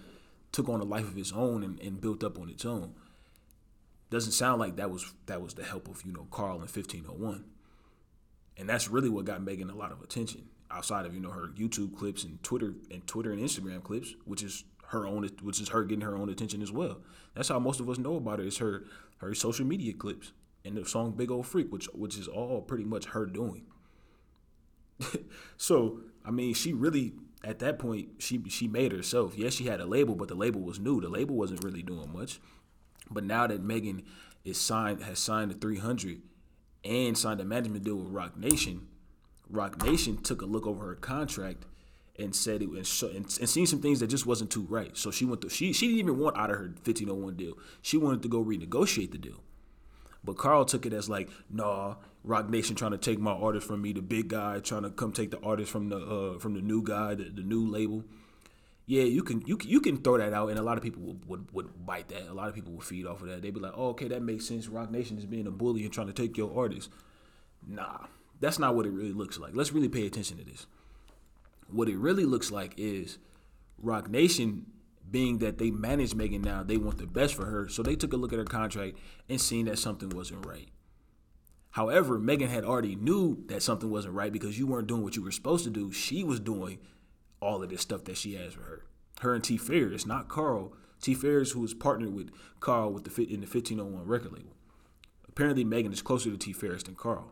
took 0.51 0.69
on 0.69 0.81
a 0.81 0.86
life 0.86 1.07
of 1.07 1.17
its 1.17 1.31
own 1.31 1.63
and, 1.63 1.79
and, 1.79 2.00
built 2.00 2.24
up 2.24 2.39
on 2.39 2.50
its 2.50 2.65
own. 2.65 2.93
Doesn't 4.10 4.33
sound 4.33 4.60
like 4.60 4.75
that 4.75 4.91
was 4.91 5.12
that 5.25 5.41
was 5.41 5.55
the 5.55 5.63
help 5.63 5.88
of 5.88 6.03
you 6.05 6.13
know 6.13 6.27
Carl 6.29 6.55
in 6.55 6.62
1501, 6.62 7.45
and 8.57 8.69
that's 8.69 8.88
really 8.88 9.10
what 9.10 9.25
got 9.25 9.41
Megan 9.41 9.72
a 9.72 9.75
lot 9.75 9.91
of 9.91 10.01
attention 10.01 10.50
outside 10.69 11.05
of 11.05 11.13
you 11.13 11.19
know 11.19 11.31
her 11.31 11.48
YouTube 11.55 11.98
clips 11.98 12.24
and 12.24 12.41
Twitter 12.43 12.75
and 12.91 13.05
Twitter 13.07 13.31
and 13.31 13.41
Instagram 13.41 13.81
clips, 13.81 14.15
which 14.25 14.43
is 14.43 14.65
her 14.89 15.07
own, 15.07 15.27
which 15.41 15.60
is 15.60 15.69
her 15.69 15.83
getting 15.83 16.05
her 16.05 16.15
own 16.15 16.29
attention 16.29 16.62
as 16.62 16.72
well. 16.72 17.00
That's 17.33 17.50
how 17.50 17.57
most 17.57 17.79
of 17.79 17.89
us 17.89 17.98
know 17.98 18.15
about 18.17 18.38
her 18.38 18.45
is 18.45 18.57
her 18.60 18.86
her 19.17 19.33
social 19.33 19.65
media 19.65 19.93
clips 19.93 20.31
and 20.63 20.77
the 20.77 20.86
song 20.86 21.13
"Big 21.13 21.31
Ole 21.31 21.41
Freak," 21.41 21.72
which 21.72 21.86
which 21.93 22.17
is 22.17 22.27
all 22.27 22.62
pretty 22.62 22.83
much 22.83 23.05
her 23.05 23.25
doing. 23.25 23.65
so 25.57 26.00
I 26.25 26.31
mean, 26.31 26.53
she 26.53 26.73
really 26.73 27.13
at 27.43 27.59
that 27.59 27.79
point 27.79 28.09
she 28.19 28.41
she 28.50 28.67
made 28.67 28.91
herself. 28.91 29.38
Yes, 29.38 29.53
she 29.53 29.65
had 29.65 29.79
a 29.79 29.85
label, 29.85 30.15
but 30.15 30.27
the 30.27 30.35
label 30.35 30.62
was 30.62 30.79
new. 30.79 31.01
The 31.01 31.09
label 31.09 31.35
wasn't 31.35 31.63
really 31.63 31.83
doing 31.83 32.12
much. 32.12 32.39
But 33.09 33.23
now 33.23 33.47
that 33.47 33.62
Megan 33.62 34.03
is 34.43 34.59
signed 34.59 35.03
has 35.03 35.19
signed 35.19 35.51
a 35.51 35.55
300 35.55 36.21
and 36.83 37.17
signed 37.17 37.39
a 37.39 37.45
management 37.45 37.83
deal 37.83 37.95
with 37.95 38.09
Roc 38.09 38.38
Nation, 38.38 38.88
Roc 39.50 39.83
Nation 39.83 40.17
took 40.17 40.41
a 40.41 40.45
look 40.45 40.65
over 40.65 40.85
her 40.85 40.95
contract 40.95 41.65
and 42.19 42.35
said 42.35 42.62
it 42.62 42.69
and, 42.69 43.15
and, 43.15 43.38
and 43.39 43.50
seen 43.50 43.65
some 43.65 43.81
things 43.81 44.00
that 44.00 44.07
just 44.07 44.25
wasn't 44.25 44.51
too 44.51 44.65
right. 44.69 44.95
So 44.97 45.12
she 45.12 45.25
went 45.25 45.41
to 45.41 45.50
she 45.50 45.73
she 45.73 45.88
didn't 45.88 46.00
even 46.00 46.19
want 46.19 46.38
out 46.38 46.50
of 46.50 46.57
her 46.57 46.63
1501 46.83 47.35
deal. 47.35 47.53
She 47.81 47.97
wanted 47.97 48.21
to 48.23 48.27
go 48.27 48.43
renegotiate 48.43 49.12
the 49.12 49.17
deal. 49.17 49.43
But 50.23 50.37
Carl 50.37 50.65
took 50.65 50.85
it 50.85 50.93
as 50.93 51.09
like, 51.09 51.29
nah, 51.49 51.95
Roc 52.23 52.49
Nation 52.49 52.75
trying 52.75 52.91
to 52.91 52.97
take 52.97 53.19
my 53.19 53.31
artist 53.31 53.67
from 53.67 53.81
me, 53.81 53.91
the 53.91 54.01
big 54.01 54.29
guy 54.29 54.59
trying 54.59 54.83
to 54.83 54.89
come 54.89 55.11
take 55.11 55.31
the 55.31 55.39
artist 55.41 55.71
from 55.71 55.89
the 55.89 55.97
uh, 55.97 56.39
from 56.39 56.53
the 56.53 56.61
new 56.61 56.81
guy, 56.81 57.15
the, 57.15 57.25
the 57.25 57.41
new 57.41 57.67
label. 57.67 58.05
Yeah, 58.85 59.03
you 59.03 59.23
can 59.23 59.41
you 59.45 59.57
you 59.63 59.81
can 59.81 59.97
throw 59.97 60.17
that 60.17 60.33
out, 60.33 60.49
and 60.49 60.59
a 60.59 60.61
lot 60.61 60.77
of 60.77 60.83
people 60.83 61.01
would, 61.03 61.25
would, 61.27 61.51
would 61.51 61.85
bite 61.85 62.09
that. 62.09 62.29
A 62.29 62.33
lot 62.33 62.49
of 62.49 62.55
people 62.55 62.73
would 62.73 62.83
feed 62.83 63.05
off 63.05 63.21
of 63.21 63.27
that. 63.27 63.41
They'd 63.41 63.53
be 63.53 63.59
like, 63.59 63.73
oh, 63.75 63.89
okay, 63.89 64.07
that 64.09 64.21
makes 64.21 64.45
sense. 64.47 64.67
Roc 64.67 64.91
Nation 64.91 65.17
is 65.17 65.25
being 65.25 65.47
a 65.47 65.51
bully 65.51 65.83
and 65.83 65.91
trying 65.91 66.07
to 66.07 66.13
take 66.13 66.37
your 66.37 66.57
artist. 66.57 66.89
Nah, 67.65 68.07
that's 68.39 68.59
not 68.59 68.75
what 68.75 68.85
it 68.85 68.91
really 68.91 69.13
looks 69.13 69.39
like. 69.39 69.55
Let's 69.55 69.71
really 69.71 69.89
pay 69.89 70.05
attention 70.05 70.37
to 70.37 70.43
this. 70.43 70.65
What 71.69 71.89
it 71.89 71.97
really 71.97 72.25
looks 72.25 72.51
like 72.51 72.73
is 72.77 73.17
Roc 73.77 74.09
Nation 74.09 74.65
being 75.13 75.38
that 75.38 75.60
they 75.60 75.70
manage 75.70 76.15
Megan 76.15 76.41
now, 76.41 76.63
they 76.63 76.75
want 76.75 76.98
the 76.98 77.05
best 77.05 77.36
for 77.36 77.46
her. 77.46 77.70
So 77.70 77.84
they 77.84 77.96
took 77.96 78.12
a 78.12 78.17
look 78.17 78.34
at 78.34 78.39
her 78.39 78.46
contract 78.46 78.98
and 79.29 79.39
seen 79.39 79.67
that 79.67 79.77
something 79.77 80.10
wasn't 80.10 80.46
right. 80.46 80.67
However, 81.70 82.20
Megan 82.20 82.50
had 82.50 82.65
already 82.65 82.96
knew 82.96 83.46
that 83.46 83.63
something 83.63 83.89
wasn't 83.89 84.15
right 84.15 84.34
because 84.34 84.60
you 84.60 84.67
weren't 84.67 84.88
doing 84.88 85.03
what 85.03 85.15
you 85.15 85.24
were 85.24 85.32
supposed 85.32 85.63
to 85.65 85.70
do. 85.70 85.91
She 85.91 86.24
was 86.24 86.39
doing 86.39 86.79
all 87.39 87.62
of 87.63 87.70
this 87.70 87.82
stuff 87.82 88.03
that 88.05 88.17
she 88.17 88.34
has 88.36 88.53
for 88.53 88.63
her. 88.63 88.86
Her 89.22 89.36
and 89.36 89.43
T 89.43 89.55
Farris, 89.55 90.05
not 90.05 90.27
Carl. 90.27 90.74
T 91.00 91.13
Farris, 91.13 91.51
who 91.51 91.62
was 91.62 91.74
partnered 91.74 92.13
with 92.13 92.32
Carl 92.60 92.91
with 92.91 93.03
the 93.03 93.24
in 93.24 93.41
the 93.41 93.48
1501 93.48 94.05
record 94.05 94.34
label. 94.34 94.55
Apparently, 95.29 95.63
Megan 95.63 95.93
is 95.93 96.01
closer 96.01 96.32
to 96.32 96.38
T 96.38 96.53
Farris 96.53 96.84
than 96.84 96.96
Carl. 96.96 97.32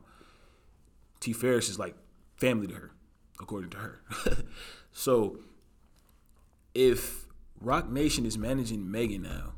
T 1.19 1.33
Farris 1.33 1.67
is 1.67 1.79
like 1.79 1.95
family 2.35 2.67
to 2.67 2.75
her, 2.75 2.91
according 3.39 3.71
to 3.71 3.77
her. 3.77 4.01
so, 4.91 5.39
if 6.75 7.25
Roc 7.61 7.89
Nation 7.89 8.25
is 8.25 8.37
managing 8.37 8.89
Megan 8.89 9.21
now, 9.21 9.53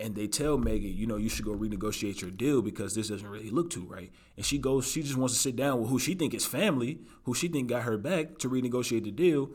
and 0.00 0.14
they 0.14 0.26
tell 0.26 0.56
Megan, 0.56 0.96
you 0.96 1.06
know, 1.06 1.16
you 1.16 1.28
should 1.28 1.44
go 1.44 1.54
renegotiate 1.54 2.20
your 2.22 2.30
deal 2.30 2.62
because 2.62 2.94
this 2.94 3.08
doesn't 3.08 3.28
really 3.28 3.50
look 3.50 3.68
too 3.68 3.84
right. 3.84 4.10
And 4.36 4.46
she 4.46 4.56
goes, 4.56 4.90
she 4.90 5.02
just 5.02 5.16
wants 5.16 5.34
to 5.34 5.40
sit 5.40 5.56
down 5.56 5.80
with 5.80 5.90
who 5.90 5.98
she 5.98 6.14
think 6.14 6.34
is 6.34 6.46
family, 6.46 7.00
who 7.24 7.34
she 7.34 7.48
think 7.48 7.68
got 7.68 7.82
her 7.82 7.98
back 7.98 8.38
to 8.38 8.48
renegotiate 8.48 9.04
the 9.04 9.10
deal. 9.10 9.50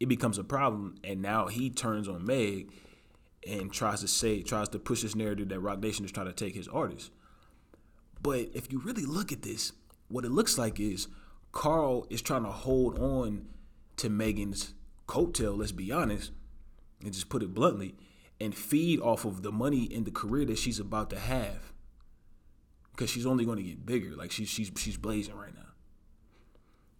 It 0.00 0.06
becomes 0.08 0.36
a 0.36 0.44
problem, 0.44 0.96
and 1.02 1.22
now 1.22 1.46
he 1.46 1.70
turns 1.70 2.08
on 2.08 2.26
Meg 2.26 2.70
and 3.48 3.72
tries 3.72 4.00
to 4.00 4.08
say, 4.08 4.42
tries 4.42 4.68
to 4.70 4.78
push 4.78 5.02
this 5.02 5.14
narrative 5.14 5.48
that 5.48 5.60
Roc 5.60 5.80
Nation 5.80 6.04
is 6.04 6.12
trying 6.12 6.26
to 6.26 6.32
take 6.32 6.54
his 6.54 6.68
artists. 6.68 7.10
But 8.20 8.50
if 8.52 8.70
you 8.72 8.80
really 8.80 9.06
look 9.06 9.32
at 9.32 9.42
this, 9.42 9.72
what 10.08 10.24
it 10.24 10.30
looks 10.30 10.58
like 10.58 10.80
is 10.80 11.08
Carl 11.52 12.06
is 12.10 12.20
trying 12.20 12.44
to 12.44 12.50
hold 12.50 12.98
on 12.98 13.46
to 13.96 14.08
Megan's 14.08 14.74
coattail. 15.08 15.58
Let's 15.58 15.72
be 15.72 15.90
honest, 15.90 16.30
and 17.02 17.12
just 17.12 17.28
put 17.28 17.42
it 17.42 17.52
bluntly 17.52 17.96
and 18.40 18.54
feed 18.54 19.00
off 19.00 19.24
of 19.24 19.42
the 19.42 19.50
money 19.50 19.90
and 19.92 20.04
the 20.04 20.12
career 20.12 20.44
that 20.44 20.58
she's 20.58 20.78
about 20.78 21.10
to 21.10 21.18
have. 21.18 21.72
Because 22.92 23.10
she's 23.10 23.26
only 23.26 23.44
going 23.44 23.58
to 23.58 23.64
get 23.64 23.84
bigger. 23.84 24.14
Like 24.14 24.30
she's 24.30 24.48
she's 24.48 24.70
she's 24.76 24.96
blazing 24.96 25.36
right 25.36 25.54
now. 25.54 25.62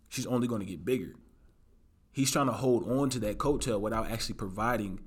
She's 0.09 0.27
only 0.27 0.49
going 0.49 0.61
to 0.61 0.67
get 0.67 0.85
bigger. 0.85 1.15
He's 2.13 2.31
trying 2.31 2.47
to 2.47 2.53
hold 2.53 2.91
on 2.91 3.11
to 3.11 3.21
that 3.21 3.39
coattail 3.39 3.81
without 3.81 4.11
actually 4.11 4.35
providing 4.35 5.01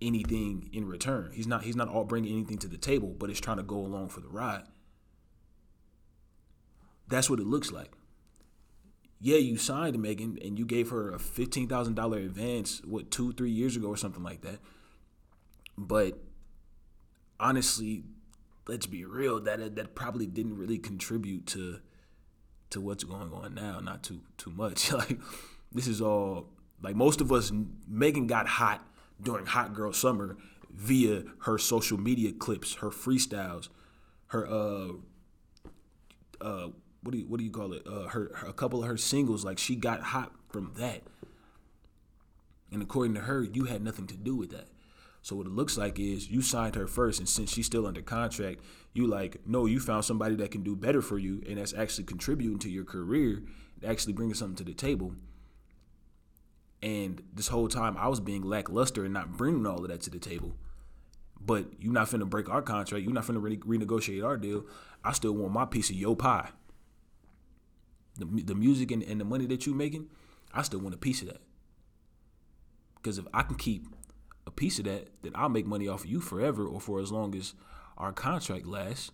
anything 0.00 0.68
in 0.72 0.86
return. 0.86 1.30
He's 1.32 1.46
not 1.46 1.64
he's 1.64 1.76
not 1.76 1.88
all 1.88 2.04
bringing 2.04 2.32
anything 2.32 2.58
to 2.58 2.68
the 2.68 2.78
table, 2.78 3.14
but 3.16 3.30
it's 3.30 3.40
trying 3.40 3.58
to 3.58 3.62
go 3.62 3.76
along 3.76 4.08
for 4.08 4.20
the 4.20 4.28
ride. 4.28 4.64
That's 7.08 7.30
what 7.30 7.38
it 7.38 7.46
looks 7.46 7.70
like. 7.70 7.92
Yeah, 9.20 9.38
you 9.38 9.56
signed 9.56 10.00
Megan 10.00 10.38
and 10.44 10.58
you 10.58 10.66
gave 10.66 10.90
her 10.90 11.12
a 11.12 11.18
fifteen 11.18 11.68
thousand 11.68 11.94
dollar 11.94 12.18
advance, 12.18 12.82
what 12.84 13.10
two, 13.10 13.32
three 13.32 13.50
years 13.50 13.76
ago 13.76 13.88
or 13.88 13.96
something 13.96 14.22
like 14.22 14.42
that. 14.42 14.58
But 15.78 16.18
honestly, 17.40 18.04
let's 18.68 18.86
be 18.86 19.04
real, 19.04 19.40
that 19.40 19.76
that 19.76 19.94
probably 19.94 20.26
didn't 20.26 20.58
really 20.58 20.78
contribute 20.78 21.46
to 21.48 21.80
to 22.70 22.80
what's 22.80 23.04
going 23.04 23.32
on 23.32 23.54
now. 23.54 23.80
Not 23.80 24.02
too 24.02 24.20
too 24.36 24.50
much. 24.50 24.92
like 24.92 25.18
this 25.72 25.86
is 25.86 26.00
all 26.00 26.48
like 26.82 26.94
most 26.94 27.20
of 27.20 27.32
us. 27.32 27.52
Megan 27.88 28.26
got 28.26 28.46
hot 28.46 28.86
during 29.20 29.46
Hot 29.46 29.74
Girl 29.74 29.92
Summer 29.92 30.36
via 30.70 31.22
her 31.40 31.56
social 31.58 31.98
media 31.98 32.32
clips, 32.32 32.76
her 32.76 32.90
freestyles, 32.90 33.68
her 34.28 34.46
uh 34.46 34.88
uh 36.40 36.68
what 37.02 37.12
do 37.12 37.18
you 37.18 37.26
what 37.26 37.38
do 37.38 37.44
you 37.44 37.50
call 37.50 37.72
it? 37.72 37.86
Uh, 37.86 38.08
her, 38.08 38.32
her 38.34 38.48
a 38.48 38.52
couple 38.52 38.82
of 38.82 38.88
her 38.88 38.96
singles. 38.96 39.44
Like 39.44 39.58
she 39.58 39.76
got 39.76 40.02
hot 40.02 40.32
from 40.48 40.72
that. 40.76 41.02
And 42.72 42.82
according 42.82 43.14
to 43.14 43.20
her, 43.20 43.44
you 43.44 43.64
had 43.64 43.82
nothing 43.82 44.06
to 44.08 44.16
do 44.16 44.34
with 44.34 44.50
that. 44.50 44.68
So 45.22 45.34
what 45.34 45.46
it 45.46 45.52
looks 45.52 45.76
like 45.76 45.98
is 45.98 46.30
you 46.30 46.40
signed 46.40 46.76
her 46.76 46.86
first, 46.86 47.18
and 47.18 47.28
since 47.28 47.52
she's 47.52 47.66
still 47.66 47.86
under 47.86 48.00
contract, 48.00 48.60
you 48.92 49.06
like 49.06 49.40
no, 49.46 49.66
you 49.66 49.80
found 49.80 50.04
somebody 50.04 50.36
that 50.36 50.50
can 50.52 50.62
do 50.62 50.76
better 50.76 51.02
for 51.02 51.18
you, 51.18 51.42
and 51.48 51.58
that's 51.58 51.74
actually 51.74 52.04
contributing 52.04 52.58
to 52.60 52.70
your 52.70 52.84
career, 52.84 53.42
actually 53.84 54.12
bringing 54.12 54.34
something 54.34 54.56
to 54.56 54.64
the 54.64 54.74
table. 54.74 55.14
And 56.82 57.22
this 57.34 57.48
whole 57.48 57.68
time, 57.68 57.96
I 57.96 58.06
was 58.06 58.20
being 58.20 58.42
lackluster 58.42 59.04
and 59.04 59.12
not 59.12 59.36
bringing 59.36 59.66
all 59.66 59.82
of 59.82 59.88
that 59.88 60.02
to 60.02 60.10
the 60.10 60.20
table. 60.20 60.54
But 61.40 61.66
you're 61.80 61.92
not 61.92 62.08
finna 62.08 62.28
break 62.28 62.48
our 62.48 62.62
contract. 62.62 63.02
You're 63.02 63.12
not 63.12 63.24
finna 63.24 63.42
re- 63.42 63.56
renegotiate 63.56 64.24
our 64.24 64.36
deal. 64.36 64.64
I 65.02 65.12
still 65.12 65.32
want 65.32 65.52
my 65.52 65.64
piece 65.64 65.90
of 65.90 65.96
your 65.96 66.14
pie. 66.14 66.50
The, 68.18 68.24
the 68.24 68.54
music 68.54 68.90
and, 68.90 69.02
and 69.02 69.20
the 69.20 69.24
money 69.24 69.46
that 69.46 69.66
you're 69.66 69.74
making, 69.74 70.08
I 70.52 70.62
still 70.62 70.80
want 70.80 70.94
a 70.94 70.98
piece 70.98 71.22
of 71.22 71.28
that. 71.28 71.42
Because 72.96 73.18
if 73.18 73.26
I 73.32 73.42
can 73.42 73.56
keep 73.56 73.86
a 74.46 74.50
piece 74.50 74.78
of 74.78 74.86
that, 74.86 75.08
then 75.22 75.32
I'll 75.34 75.48
make 75.48 75.66
money 75.66 75.86
off 75.86 76.04
of 76.04 76.10
you 76.10 76.20
forever 76.20 76.66
or 76.66 76.80
for 76.80 77.00
as 77.00 77.12
long 77.12 77.34
as 77.34 77.54
our 77.96 78.12
contract 78.12 78.66
lasts. 78.66 79.12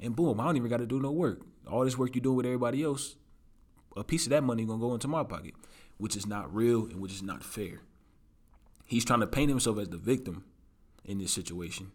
And 0.00 0.14
boom, 0.14 0.40
I 0.40 0.44
don't 0.44 0.56
even 0.56 0.70
got 0.70 0.78
to 0.78 0.86
do 0.86 1.00
no 1.00 1.10
work. 1.10 1.40
All 1.66 1.84
this 1.84 1.98
work 1.98 2.14
you 2.14 2.20
doing 2.20 2.36
with 2.36 2.46
everybody 2.46 2.82
else, 2.82 3.16
a 3.96 4.04
piece 4.04 4.26
of 4.26 4.30
that 4.30 4.44
money 4.44 4.64
gonna 4.64 4.80
go 4.80 4.94
into 4.94 5.08
my 5.08 5.24
pocket, 5.24 5.54
which 5.98 6.16
is 6.16 6.26
not 6.26 6.54
real 6.54 6.86
and 6.86 7.00
which 7.00 7.12
is 7.12 7.22
not 7.22 7.42
fair. 7.42 7.80
He's 8.86 9.04
trying 9.04 9.20
to 9.20 9.26
paint 9.26 9.50
himself 9.50 9.78
as 9.78 9.88
the 9.88 9.98
victim 9.98 10.44
in 11.04 11.18
this 11.18 11.32
situation, 11.32 11.90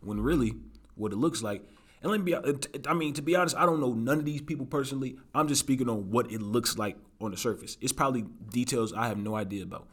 when 0.00 0.20
really 0.20 0.54
what 0.94 1.12
it 1.12 1.16
looks 1.16 1.42
like. 1.42 1.62
And 2.06 2.12
let 2.12 2.20
me 2.20 2.24
be, 2.24 2.34
uh, 2.36 2.52
I 2.88 2.94
mean, 2.94 3.14
to 3.14 3.22
be 3.22 3.34
honest, 3.34 3.56
I 3.56 3.66
don't 3.66 3.80
know 3.80 3.92
none 3.92 4.20
of 4.20 4.24
these 4.24 4.40
people 4.40 4.64
personally. 4.64 5.16
I'm 5.34 5.48
just 5.48 5.58
speaking 5.58 5.88
on 5.88 6.12
what 6.12 6.30
it 6.30 6.40
looks 6.40 6.78
like 6.78 6.96
on 7.20 7.32
the 7.32 7.36
surface. 7.36 7.76
It's 7.80 7.92
probably 7.92 8.24
details 8.48 8.92
I 8.92 9.08
have 9.08 9.18
no 9.18 9.34
idea 9.34 9.64
about. 9.64 9.88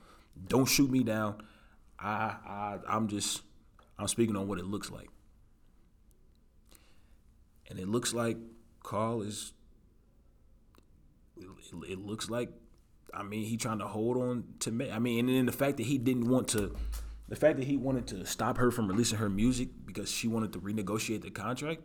Don't 0.47 0.67
shoot 0.67 0.91
me 0.91 1.01
down. 1.01 1.41
I, 1.97 2.35
I 2.45 2.77
I'm 2.87 3.07
just 3.07 3.41
I'm 3.97 4.07
speaking 4.07 4.35
on 4.35 4.47
what 4.47 4.59
it 4.59 4.65
looks 4.65 4.91
like. 4.91 5.09
And 7.67 7.79
it 7.79 7.87
looks 7.87 8.13
like 8.13 8.37
Carl 8.83 9.23
is 9.23 9.53
it, 11.35 11.47
it 11.89 11.97
looks 11.97 12.29
like 12.29 12.51
I 13.11 13.23
mean 13.23 13.43
he 13.45 13.57
trying 13.57 13.79
to 13.79 13.87
hold 13.87 14.17
on 14.17 14.43
to 14.59 14.71
me. 14.71 14.91
I 14.91 14.99
mean 14.99 15.27
and 15.27 15.35
then 15.35 15.45
the 15.47 15.51
fact 15.51 15.77
that 15.77 15.87
he 15.87 15.97
didn't 15.97 16.29
want 16.29 16.47
to 16.49 16.75
the 17.27 17.35
fact 17.35 17.57
that 17.57 17.65
he 17.65 17.75
wanted 17.75 18.05
to 18.09 18.23
stop 18.27 18.59
her 18.59 18.69
from 18.69 18.87
releasing 18.87 19.17
her 19.17 19.29
music 19.29 19.69
because 19.83 20.11
she 20.11 20.27
wanted 20.27 20.53
to 20.53 20.59
renegotiate 20.59 21.23
the 21.23 21.31
contract 21.31 21.81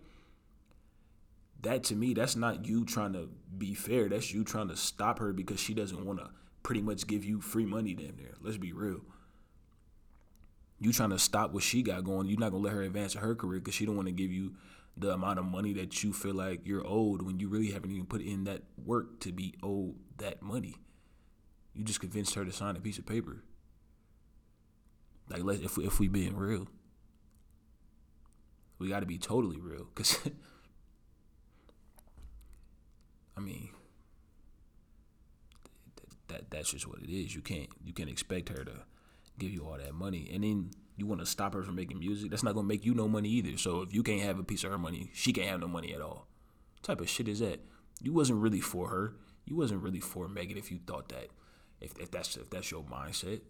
that 1.61 1.83
to 1.85 1.95
me 1.95 2.15
that's 2.15 2.37
not 2.37 2.67
you 2.67 2.85
trying 2.85 3.13
to 3.13 3.29
be 3.57 3.75
fair 3.75 4.09
that's 4.09 4.33
you 4.33 4.45
trying 4.45 4.69
to 4.69 4.77
stop 4.77 5.19
her 5.19 5.33
because 5.33 5.59
she 5.59 5.75
doesn't 5.75 6.05
want 6.05 6.19
to 6.19 6.31
pretty 6.63 6.83
much 6.83 7.07
give 7.07 7.25
you 7.25 7.41
free 7.41 7.65
money 7.65 7.95
damn 7.95 8.17
near. 8.17 8.35
Let's 8.43 8.59
be 8.59 8.73
real. 8.73 9.01
You 10.79 10.93
trying 10.93 11.11
to 11.11 11.19
stop 11.19 11.53
what 11.53 11.63
she 11.63 11.83
got 11.83 12.05
going. 12.05 12.29
You're 12.29 12.39
not 12.39 12.51
gonna 12.51 12.63
let 12.63 12.75
her 12.75 12.83
advance 12.83 13.15
her 13.15 13.35
career 13.35 13.59
because 13.59 13.75
she 13.75 13.87
don't 13.87 13.97
want 13.97 14.07
to 14.07 14.13
give 14.13 14.31
you 14.31 14.55
the 14.97 15.13
amount 15.13 15.39
of 15.39 15.45
money 15.45 15.73
that 15.75 16.03
you 16.03 16.13
feel 16.13 16.35
like 16.35 16.67
you're 16.67 16.87
owed 16.87 17.23
when 17.23 17.39
you 17.39 17.49
really 17.49 17.71
haven't 17.71 17.91
even 17.91 18.07
put 18.07 18.21
in 18.21 18.45
that 18.45 18.63
work 18.85 19.21
to 19.21 19.33
be 19.33 19.55
owed 19.63 19.95
that 20.19 20.43
money. 20.43 20.75
You 21.75 21.85
just 21.85 22.01
convinced 22.01 22.35
her 22.35 22.45
to 22.45 22.53
sign 22.53 22.77
a 22.77 22.81
piece 22.81 22.99
of 22.99 23.07
paper. 23.07 23.45
Like, 25.29 25.45
let's, 25.45 25.61
if 25.61 25.77
we, 25.77 25.87
if 25.87 26.01
we 26.01 26.09
being 26.09 26.37
real, 26.37 26.67
we 28.79 28.89
got 28.89 29.01
to 29.01 29.07
be 29.07 29.19
totally 29.19 29.61
real. 29.61 29.87
Cause, 29.95 30.19
I 33.39 33.41
mean, 33.41 33.69
that 36.27 36.51
that's 36.51 36.73
just 36.73 36.89
what 36.89 36.99
it 36.99 37.11
is. 37.11 37.35
You 37.35 37.41
can't 37.41 37.69
you 37.85 37.93
can't 37.93 38.11
expect 38.11 38.49
her 38.49 38.65
to 38.65 38.73
give 39.39 39.53
you 39.53 39.65
all 39.65 39.79
that 39.79 39.95
money, 39.95 40.29
and 40.33 40.43
then 40.43 40.71
you 40.97 41.07
want 41.07 41.21
to 41.21 41.27
stop 41.27 41.55
her 41.55 41.63
from 41.63 41.77
making 41.77 42.01
music. 42.01 42.31
That's 42.31 42.43
not 42.43 42.55
gonna 42.55 42.67
make 42.67 42.85
you 42.85 42.95
no 42.95 43.07
money 43.07 43.29
either. 43.29 43.57
So 43.57 43.83
if 43.83 43.95
you 43.95 44.03
can't 44.03 44.23
have 44.23 44.39
a 44.39 44.43
piece 44.43 44.65
of 44.65 44.73
her 44.73 44.79
money, 44.79 45.11
she 45.15 45.33
can't 45.33 45.49
have 45.49 45.61
no 45.61 45.69
money 45.69 45.95
at 45.95 46.01
all. 46.01 46.27
What 46.75 46.83
type 46.83 47.01
of 47.01 47.09
shit 47.09 47.29
is 47.29 47.39
that? 47.39 47.61
You 48.03 48.13
wasn't 48.13 48.41
really 48.41 48.61
for 48.61 48.89
her. 48.89 49.15
You 49.47 49.57
wasn't 49.57 49.83
really 49.83 50.01
for 50.01 50.29
Megan 50.29 50.59
if 50.59 50.71
you 50.71 50.81
thought 50.85 51.09
that. 51.11 51.29
If, 51.81 51.97
if 51.99 52.11
that's 52.11 52.37
if 52.37 52.51
that's 52.51 52.73
your 52.73 52.83
mindset, 52.83 53.41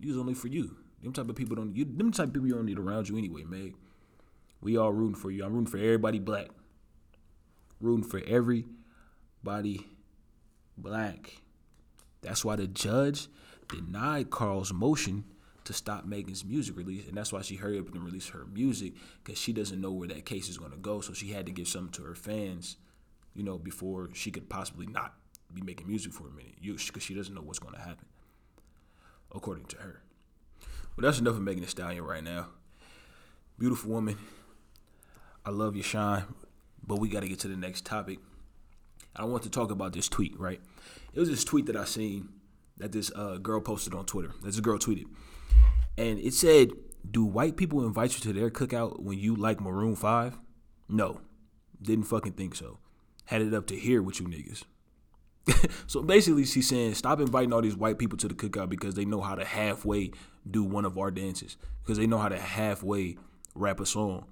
you 0.00 0.08
was 0.08 0.18
only 0.18 0.34
for 0.34 0.48
you. 0.48 0.76
Them 1.00 1.12
type 1.12 1.28
of 1.28 1.36
people 1.36 1.54
don't 1.54 1.76
you 1.76 1.84
them 1.84 2.10
type 2.10 2.28
of 2.28 2.32
people 2.34 2.48
you 2.48 2.54
don't 2.54 2.66
need 2.66 2.78
around 2.78 3.08
you 3.08 3.16
anyway, 3.16 3.44
Meg. 3.44 3.76
We 4.60 4.76
all 4.76 4.92
rooting 4.92 5.14
for 5.14 5.30
you. 5.30 5.44
I'm 5.44 5.52
rooting 5.52 5.70
for 5.70 5.78
everybody 5.78 6.18
black. 6.18 6.48
Rooting 7.80 8.08
for 8.08 8.20
everybody 9.44 9.86
black. 10.76 11.40
That's 12.22 12.44
why 12.44 12.56
the 12.56 12.66
judge 12.66 13.28
denied 13.68 14.30
Carl's 14.30 14.72
motion 14.72 15.24
to 15.64 15.72
stop 15.72 16.06
Megan's 16.06 16.44
music 16.44 16.76
release, 16.76 17.06
and 17.06 17.16
that's 17.16 17.32
why 17.32 17.42
she 17.42 17.56
hurried 17.56 17.80
up 17.80 17.94
and 17.94 18.02
released 18.02 18.30
her 18.30 18.46
music 18.52 18.94
because 19.22 19.38
she 19.38 19.52
doesn't 19.52 19.80
know 19.80 19.92
where 19.92 20.08
that 20.08 20.24
case 20.24 20.48
is 20.48 20.58
going 20.58 20.70
to 20.70 20.78
go. 20.78 21.00
So 21.00 21.12
she 21.12 21.28
had 21.28 21.46
to 21.46 21.52
give 21.52 21.68
something 21.68 21.92
to 21.92 22.02
her 22.02 22.14
fans, 22.14 22.76
you 23.34 23.42
know, 23.42 23.58
before 23.58 24.08
she 24.14 24.30
could 24.30 24.48
possibly 24.48 24.86
not 24.86 25.14
be 25.52 25.62
making 25.62 25.86
music 25.86 26.12
for 26.12 26.26
a 26.26 26.30
minute, 26.30 26.54
because 26.60 27.02
she 27.02 27.14
doesn't 27.14 27.34
know 27.34 27.42
what's 27.42 27.58
going 27.58 27.74
to 27.74 27.80
happen, 27.80 28.06
according 29.34 29.66
to 29.66 29.76
her. 29.78 30.02
But 30.96 31.02
that's 31.02 31.20
enough 31.20 31.34
of 31.34 31.42
Megan 31.42 31.62
Thee 31.62 31.68
Stallion 31.68 32.02
right 32.04 32.24
now. 32.24 32.46
Beautiful 33.58 33.90
woman. 33.90 34.16
I 35.44 35.50
love 35.50 35.76
you, 35.76 35.82
Shine. 35.82 36.24
But 36.84 36.98
we 36.98 37.08
got 37.08 37.20
to 37.20 37.28
get 37.28 37.40
to 37.40 37.48
the 37.48 37.56
next 37.56 37.84
topic. 37.84 38.18
I 39.18 39.24
want 39.24 39.42
to 39.42 39.50
talk 39.50 39.70
about 39.70 39.92
this 39.92 40.08
tweet, 40.08 40.38
right? 40.38 40.60
It 41.12 41.20
was 41.20 41.28
this 41.28 41.44
tweet 41.44 41.66
that 41.66 41.76
I 41.76 41.84
seen 41.84 42.28
that 42.78 42.92
this 42.92 43.10
uh, 43.14 43.38
girl 43.38 43.60
posted 43.60 43.94
on 43.94 44.06
Twitter. 44.06 44.32
This 44.42 44.60
girl 44.60 44.78
tweeted, 44.78 45.06
and 45.96 46.18
it 46.18 46.34
said, 46.34 46.70
"Do 47.10 47.24
white 47.24 47.56
people 47.56 47.84
invite 47.84 48.14
you 48.14 48.20
to 48.20 48.32
their 48.32 48.50
cookout 48.50 49.00
when 49.00 49.18
you 49.18 49.34
like 49.34 49.60
Maroon 49.60 49.96
5? 49.96 50.38
No, 50.88 51.20
didn't 51.82 52.04
fucking 52.04 52.32
think 52.32 52.54
so. 52.54 52.78
Had 53.26 53.42
it 53.42 53.52
up 53.52 53.66
to 53.66 53.76
here 53.76 54.00
with 54.00 54.20
you 54.20 54.26
niggas. 54.26 54.64
so 55.86 56.02
basically, 56.02 56.44
she's 56.44 56.68
saying 56.68 56.94
stop 56.94 57.20
inviting 57.20 57.52
all 57.52 57.62
these 57.62 57.76
white 57.76 57.98
people 57.98 58.18
to 58.18 58.28
the 58.28 58.34
cookout 58.34 58.68
because 58.68 58.94
they 58.94 59.04
know 59.04 59.20
how 59.20 59.34
to 59.34 59.44
halfway 59.44 60.12
do 60.48 60.62
one 60.62 60.84
of 60.84 60.96
our 60.96 61.10
dances, 61.10 61.56
because 61.82 61.98
they 61.98 62.06
know 62.06 62.18
how 62.18 62.28
to 62.28 62.38
halfway 62.38 63.16
rap 63.54 63.80
a 63.80 63.86
song, 63.86 64.26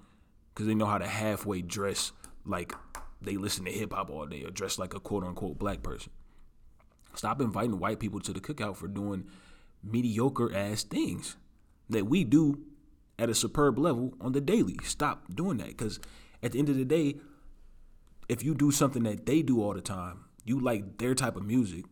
because 0.54 0.66
they 0.66 0.74
know 0.74 0.86
how 0.86 0.98
to 0.98 1.06
halfway 1.06 1.62
dress 1.62 2.12
like 2.44 2.72
they 3.20 3.36
listen 3.36 3.64
to 3.64 3.72
hip 3.72 3.92
hop 3.92 4.10
all 4.10 4.26
day 4.26 4.44
or 4.44 4.50
dress 4.50 4.78
like 4.78 4.94
a 4.94 5.00
quote 5.00 5.24
unquote 5.24 5.58
black 5.58 5.82
person. 5.82 6.12
Stop 7.14 7.40
inviting 7.40 7.78
white 7.78 7.98
people 7.98 8.20
to 8.20 8.32
the 8.32 8.40
cookout 8.40 8.76
for 8.76 8.88
doing 8.88 9.24
mediocre 9.82 10.54
ass 10.54 10.82
things 10.82 11.36
that 11.88 12.06
we 12.06 12.24
do 12.24 12.60
at 13.18 13.30
a 13.30 13.34
superb 13.34 13.78
level 13.78 14.14
on 14.20 14.32
the 14.32 14.40
daily. 14.40 14.76
Stop 14.84 15.34
doing 15.34 15.58
that 15.58 15.68
because 15.68 15.98
at 16.42 16.52
the 16.52 16.58
end 16.58 16.68
of 16.68 16.76
the 16.76 16.84
day, 16.84 17.16
if 18.28 18.42
you 18.42 18.54
do 18.54 18.70
something 18.70 19.04
that 19.04 19.24
they 19.24 19.42
do 19.42 19.62
all 19.62 19.72
the 19.72 19.80
time, 19.80 20.24
you 20.44 20.60
like 20.60 20.98
their 20.98 21.14
type 21.14 21.36
of 21.36 21.44
music, 21.44 21.84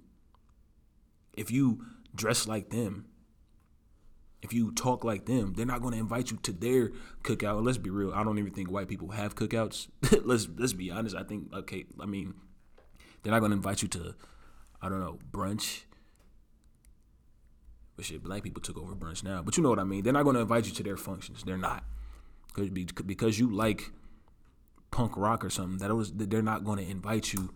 if 1.37 1.51
you 1.51 1.85
dress 2.15 2.47
like 2.47 2.71
them, 2.71 3.07
if 4.45 4.53
you 4.53 4.71
talk 4.73 5.05
like 5.05 5.25
them, 5.25 5.55
they're 5.55 5.65
not 5.65 5.81
going 5.81 5.95
to 5.95 5.99
invite 5.99 6.31
you 6.31 6.37
to 6.43 6.53
their 6.53 6.93
cookout. 7.23 7.65
Let's 7.65 7.79
be 7.79 7.89
real, 7.89 8.13
I 8.13 8.23
don't 8.23 8.39
even 8.39 8.53
think 8.53 8.71
white 8.71 8.89
people 8.89 9.09
have 9.09 9.35
cookouts. 9.35 9.89
let's 10.25 10.47
let's 10.57 10.75
be 10.75 10.91
honest. 10.91 11.17
I 11.17 11.23
think 11.23 11.53
okay, 11.53 11.87
I 11.99 12.05
mean, 12.05 12.35
they're 13.23 13.33
not 13.33 13.41
going 13.41 13.53
to 13.53 13.57
invite 13.57 13.81
you 13.81 13.89
to, 13.89 14.15
I 14.83 14.91
don't 14.91 15.01
know, 15.01 15.19
brunch. 15.33 15.85
But 17.97 18.05
shit, 18.05 18.23
black 18.23 18.43
people 18.43 18.61
took 18.61 18.77
over 18.77 18.95
brunch 18.95 19.25
now. 19.25 19.41
But 19.43 19.57
you 19.57 19.63
know 19.63 19.71
what 19.71 19.79
I 19.79 19.85
mean. 19.85 20.05
They're 20.05 20.13
not 20.13 20.25
going 20.25 20.35
to 20.35 20.43
invite 20.43 20.67
you 20.67 20.73
to 20.73 20.83
their 20.83 20.99
functions. 20.99 21.43
They're 21.45 21.57
not, 21.57 21.85
because 22.55 23.39
you 23.39 23.51
like 23.51 23.93
punk 24.91 25.17
rock 25.17 25.43
or 25.43 25.49
something. 25.49 25.79
That 25.79 25.95
was 25.95 26.13
they're 26.13 26.43
not 26.43 26.65
going 26.65 26.85
to 26.85 26.91
invite 26.91 27.33
you 27.33 27.55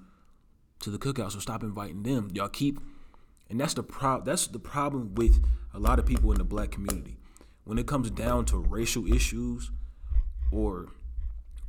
to 0.80 0.90
the 0.90 0.98
cookout. 0.98 1.32
So 1.32 1.38
stop 1.38 1.62
inviting 1.62 2.02
them. 2.02 2.30
Y'all 2.32 2.48
keep, 2.48 2.80
and 3.50 3.60
that's 3.60 3.74
the 3.74 3.82
pro. 3.82 4.20
That's 4.20 4.46
the 4.46 4.58
problem 4.58 5.14
with 5.14 5.42
a 5.74 5.78
lot 5.78 5.98
of 5.98 6.06
people 6.06 6.32
in 6.32 6.38
the 6.38 6.44
black 6.44 6.70
community. 6.70 7.18
When 7.64 7.78
it 7.78 7.86
comes 7.86 8.10
down 8.10 8.46
to 8.46 8.56
racial 8.56 9.06
issues 9.12 9.70
or 10.50 10.88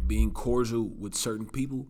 being 0.06 0.32
cordial 0.32 0.88
with 0.88 1.14
certain 1.16 1.46
people, 1.46 1.88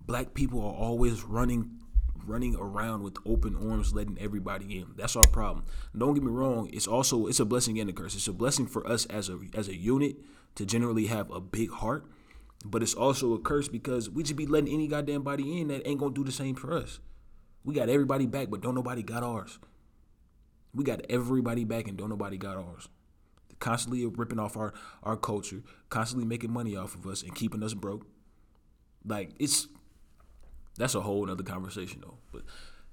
black 0.00 0.34
people 0.34 0.60
are 0.60 0.74
always 0.74 1.22
running 1.22 1.80
running 2.24 2.56
around 2.56 3.04
with 3.04 3.16
open 3.24 3.54
arms 3.54 3.94
letting 3.94 4.18
everybody 4.18 4.78
in 4.78 4.86
that's 4.96 5.14
our 5.14 5.28
problem 5.28 5.64
don't 5.96 6.14
get 6.14 6.24
me 6.24 6.28
wrong 6.28 6.68
it's 6.72 6.88
also 6.88 7.28
it's 7.28 7.38
a 7.38 7.44
blessing 7.44 7.78
and 7.78 7.88
a 7.88 7.92
curse 7.92 8.16
it's 8.16 8.26
a 8.26 8.32
blessing 8.32 8.66
for 8.66 8.84
us 8.84 9.06
as 9.06 9.28
a 9.28 9.38
as 9.54 9.68
a 9.68 9.76
unit 9.76 10.16
to 10.56 10.66
generally 10.66 11.06
have 11.06 11.30
a 11.30 11.40
big 11.40 11.70
heart 11.70 12.04
but 12.64 12.82
it's 12.82 12.94
also 12.94 13.34
a 13.34 13.38
curse 13.38 13.68
because 13.68 14.10
we 14.10 14.22
just 14.22 14.36
be 14.36 14.46
letting 14.46 14.72
any 14.72 14.88
goddamn 14.88 15.22
body 15.22 15.60
in 15.60 15.68
that 15.68 15.86
ain't 15.86 16.00
gonna 16.00 16.14
do 16.14 16.24
the 16.24 16.32
same 16.32 16.54
for 16.54 16.72
us. 16.72 16.98
We 17.66 17.74
got 17.74 17.90
everybody 17.90 18.24
back, 18.26 18.48
but 18.48 18.62
don't 18.62 18.74
nobody 18.74 19.02
got 19.02 19.22
ours. 19.22 19.58
We 20.74 20.84
got 20.84 21.02
everybody 21.10 21.64
back 21.64 21.88
and 21.88 21.98
don't 21.98 22.08
nobody 22.08 22.38
got 22.38 22.56
ours. 22.56 22.88
Constantly 23.58 24.06
ripping 24.06 24.38
off 24.38 24.56
our, 24.56 24.72
our 25.02 25.16
culture, 25.16 25.62
constantly 25.90 26.26
making 26.26 26.52
money 26.52 26.76
off 26.76 26.94
of 26.94 27.06
us 27.06 27.22
and 27.22 27.34
keeping 27.34 27.62
us 27.62 27.74
broke. 27.74 28.06
Like 29.04 29.32
it's 29.38 29.68
that's 30.78 30.94
a 30.94 31.02
whole 31.02 31.30
other 31.30 31.42
conversation 31.42 32.00
though. 32.02 32.18
But 32.32 32.42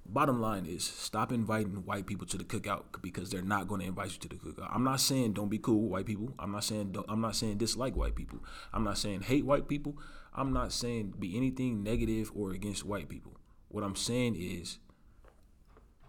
Bottom 0.06 0.42
line 0.42 0.66
is 0.66 0.84
stop 0.84 1.32
inviting 1.32 1.86
white 1.86 2.06
people 2.06 2.28
to 2.28 2.38
the 2.38 2.44
cookout 2.44 2.84
because 3.02 3.30
they're 3.30 3.42
not 3.42 3.68
going 3.68 3.80
to 3.82 3.88
invite 3.88 4.12
you 4.12 4.20
to 4.20 4.28
the 4.28 4.36
cookout. 4.36 4.70
I'm 4.70 4.84
not 4.84 5.00
saying 5.00 5.34
don't 5.34 5.50
be 5.50 5.58
cool 5.58 5.84
with 5.84 5.92
white 5.92 6.06
people. 6.06 6.34
I'm 6.38 6.52
not 6.52 6.66
saying 6.66 6.96
I'm 7.08 7.22
not 7.22 7.36
saying 7.36 7.58
dislike 7.58 7.96
white 7.96 8.14
people. 8.14 8.40
I'm 8.74 8.84
not 8.84 8.98
saying 8.98 9.22
hate 9.22 9.46
white 9.46 9.70
people. 9.70 9.98
I'm 10.34 10.52
not 10.52 10.74
saying 10.74 11.14
be 11.20 11.38
anything 11.38 11.84
negative 11.84 12.32
or 12.36 12.52
against 12.52 12.86
white 12.86 13.08
people. 13.08 13.38
What 13.74 13.84
I'm 13.84 13.96
saying 13.96 14.36
is 14.38 14.78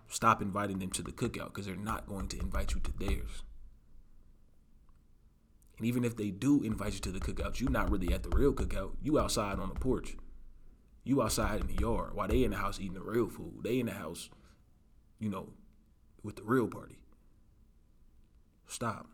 stop 0.06 0.42
inviting 0.42 0.80
them 0.80 0.90
to 0.90 1.02
the 1.02 1.12
cookout 1.12 1.46
because 1.46 1.64
they're 1.64 1.76
not 1.76 2.06
going 2.06 2.28
to 2.28 2.38
invite 2.38 2.74
you 2.74 2.80
to 2.80 2.92
theirs. 2.98 3.42
And 5.78 5.86
even 5.86 6.04
if 6.04 6.14
they 6.14 6.28
do 6.28 6.62
invite 6.62 6.92
you 6.92 7.00
to 7.00 7.10
the 7.10 7.20
cookout, 7.20 7.60
you're 7.60 7.70
not 7.70 7.90
really 7.90 8.12
at 8.12 8.22
the 8.22 8.28
real 8.36 8.52
cookout. 8.52 8.96
You 9.00 9.18
outside 9.18 9.58
on 9.58 9.70
the 9.70 9.80
porch. 9.80 10.14
You 11.04 11.22
outside 11.22 11.62
in 11.62 11.68
the 11.68 11.80
yard 11.80 12.14
while 12.14 12.28
they 12.28 12.44
in 12.44 12.50
the 12.50 12.58
house 12.58 12.78
eating 12.78 12.92
the 12.92 13.00
real 13.00 13.30
food. 13.30 13.62
They 13.62 13.80
in 13.80 13.86
the 13.86 13.92
house, 13.92 14.28
you 15.18 15.30
know, 15.30 15.54
with 16.22 16.36
the 16.36 16.44
real 16.44 16.68
party. 16.68 16.98
Stop. 18.66 19.06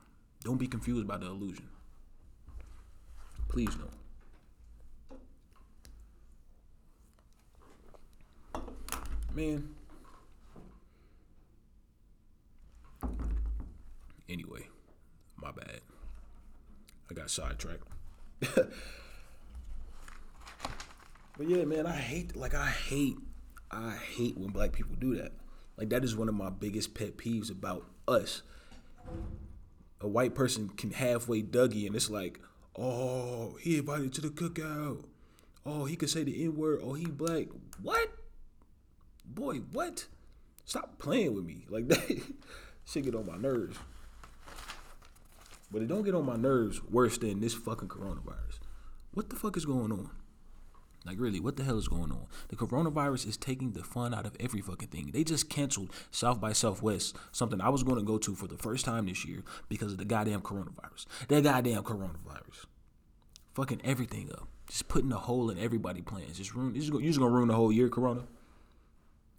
Don't 0.43 0.59
be 0.59 0.67
confused 0.67 1.07
by 1.07 1.19
the 1.19 1.27
illusion. 1.27 1.69
Please 3.47 3.77
no. 3.79 4.00
Man. 9.35 9.75
Anyway, 14.29 14.69
my 15.37 15.51
bad. 15.53 15.81
I 17.11 17.15
got 17.15 17.31
sidetracked. 17.31 17.87
But 21.41 21.49
yeah, 21.49 21.65
man, 21.65 21.87
I 21.87 21.97
hate 21.97 22.37
like 22.37 22.53
I 22.53 22.67
hate 22.67 23.17
I 23.71 23.93
hate 23.93 24.37
when 24.37 24.51
black 24.51 24.73
people 24.73 24.95
do 25.01 25.15
that. 25.17 25.33
Like 25.79 25.89
that 25.89 26.05
is 26.05 26.15
one 26.15 26.29
of 26.29 26.35
my 26.35 26.51
biggest 26.51 26.93
pet 26.93 27.17
peeves 27.17 27.51
about 27.51 27.87
us. 28.07 28.43
A 30.03 30.07
white 30.07 30.35
person 30.35 30.69
can 30.69 30.91
halfway 30.91 31.41
Dougie 31.41 31.87
and 31.87 31.97
it's 31.97 32.11
like, 32.11 32.41
oh, 32.79 33.57
he 33.59 33.79
invited 33.79 34.13
to 34.13 34.21
the 34.21 34.29
cookout. 34.29 35.07
Oh, 35.65 35.87
he 35.87 35.97
could 35.97 36.11
say 36.11 36.25
the 36.25 36.45
N 36.45 36.57
word. 36.57 36.81
Oh, 36.83 36.93
he 36.93 37.07
black. 37.07 37.47
What? 37.81 38.11
Boy, 39.35 39.59
what? 39.73 40.07
Stop 40.65 40.99
playing 40.99 41.35
with 41.35 41.45
me. 41.45 41.65
Like 41.69 41.89
that 41.89 42.23
shit 42.85 43.05
get 43.05 43.15
on 43.15 43.27
my 43.27 43.37
nerves. 43.37 43.79
But 45.71 45.83
it 45.83 45.89
don't 45.89 46.03
get 46.03 46.15
on 46.15 46.27
my 46.27 46.37
nerves 46.37 46.83
worse 46.83 47.17
than 47.19 47.41
this 47.41 47.55
fucking 47.55 47.89
coronavirus. 47.89 48.59
What 49.13 49.31
the 49.31 49.37
fuck 49.37 49.57
is 49.57 49.65
going 49.65 49.93
on? 49.93 50.11
Like, 51.07 51.19
really, 51.19 51.41
what 51.41 51.57
the 51.57 51.65
hell 51.65 51.79
is 51.79 51.89
going 51.89 52.11
on? 52.11 52.27
The 52.49 52.57
coronavirus 52.57 53.27
is 53.27 53.37
taking 53.37 53.73
the 53.73 53.83
fun 53.83 54.13
out 54.13 54.27
of 54.27 54.37
every 54.39 54.61
fucking 54.61 54.89
thing. 54.89 55.11
They 55.13 55.25
just 55.25 55.49
canceled 55.49 55.93
South 56.11 56.41
by 56.41 56.53
Southwest, 56.53 57.17
something 57.33 57.61
I 57.61 57.71
was 57.71 57.83
going 57.83 57.97
to 57.97 58.05
go 58.05 58.19
to 58.19 58.35
for 58.35 58.47
the 58.47 58.59
first 58.59 58.85
time 58.85 59.07
this 59.07 59.25
year 59.25 59.43
because 59.69 59.93
of 59.93 59.99
the 59.99 60.05
goddamn 60.05 60.43
coronavirus. 60.43 61.07
That 61.29 61.45
goddamn 61.45 61.85
coronavirus. 61.85 62.67
Fucking 63.55 63.81
everything 63.83 64.31
up. 64.31 64.47
Just 64.69 64.89
putting 64.89 65.11
a 65.13 65.17
hole 65.17 65.51
in 65.51 65.59
everybody 65.59 66.03
plans. 66.03 66.37
Just 66.37 66.55
ruin. 66.55 66.75
You're 66.75 67.01
just 67.01 67.19
gonna 67.19 67.31
ruin 67.31 67.49
the 67.49 67.55
whole 67.55 67.73
year, 67.73 67.89
Corona. 67.89 68.23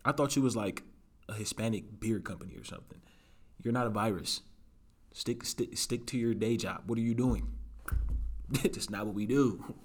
I 0.04 0.12
thought 0.12 0.36
you 0.36 0.42
was 0.42 0.56
like 0.56 0.84
a 1.30 1.34
Hispanic 1.34 2.00
beer 2.00 2.20
company 2.20 2.56
or 2.56 2.64
something. 2.64 3.02
You're 3.62 3.74
not 3.74 3.88
a 3.88 3.92
virus. 3.92 4.42
Stick, 5.14 5.46
stick, 5.46 5.78
stick 5.78 6.06
to 6.08 6.18
your 6.18 6.34
day 6.34 6.58
job. 6.58 6.84
What 6.88 6.98
are 6.98 7.02
you 7.02 7.14
doing? 7.14 7.52
That's 8.50 8.90
not 8.90 9.06
what 9.06 9.16
we 9.16 9.26
do. 9.26 9.76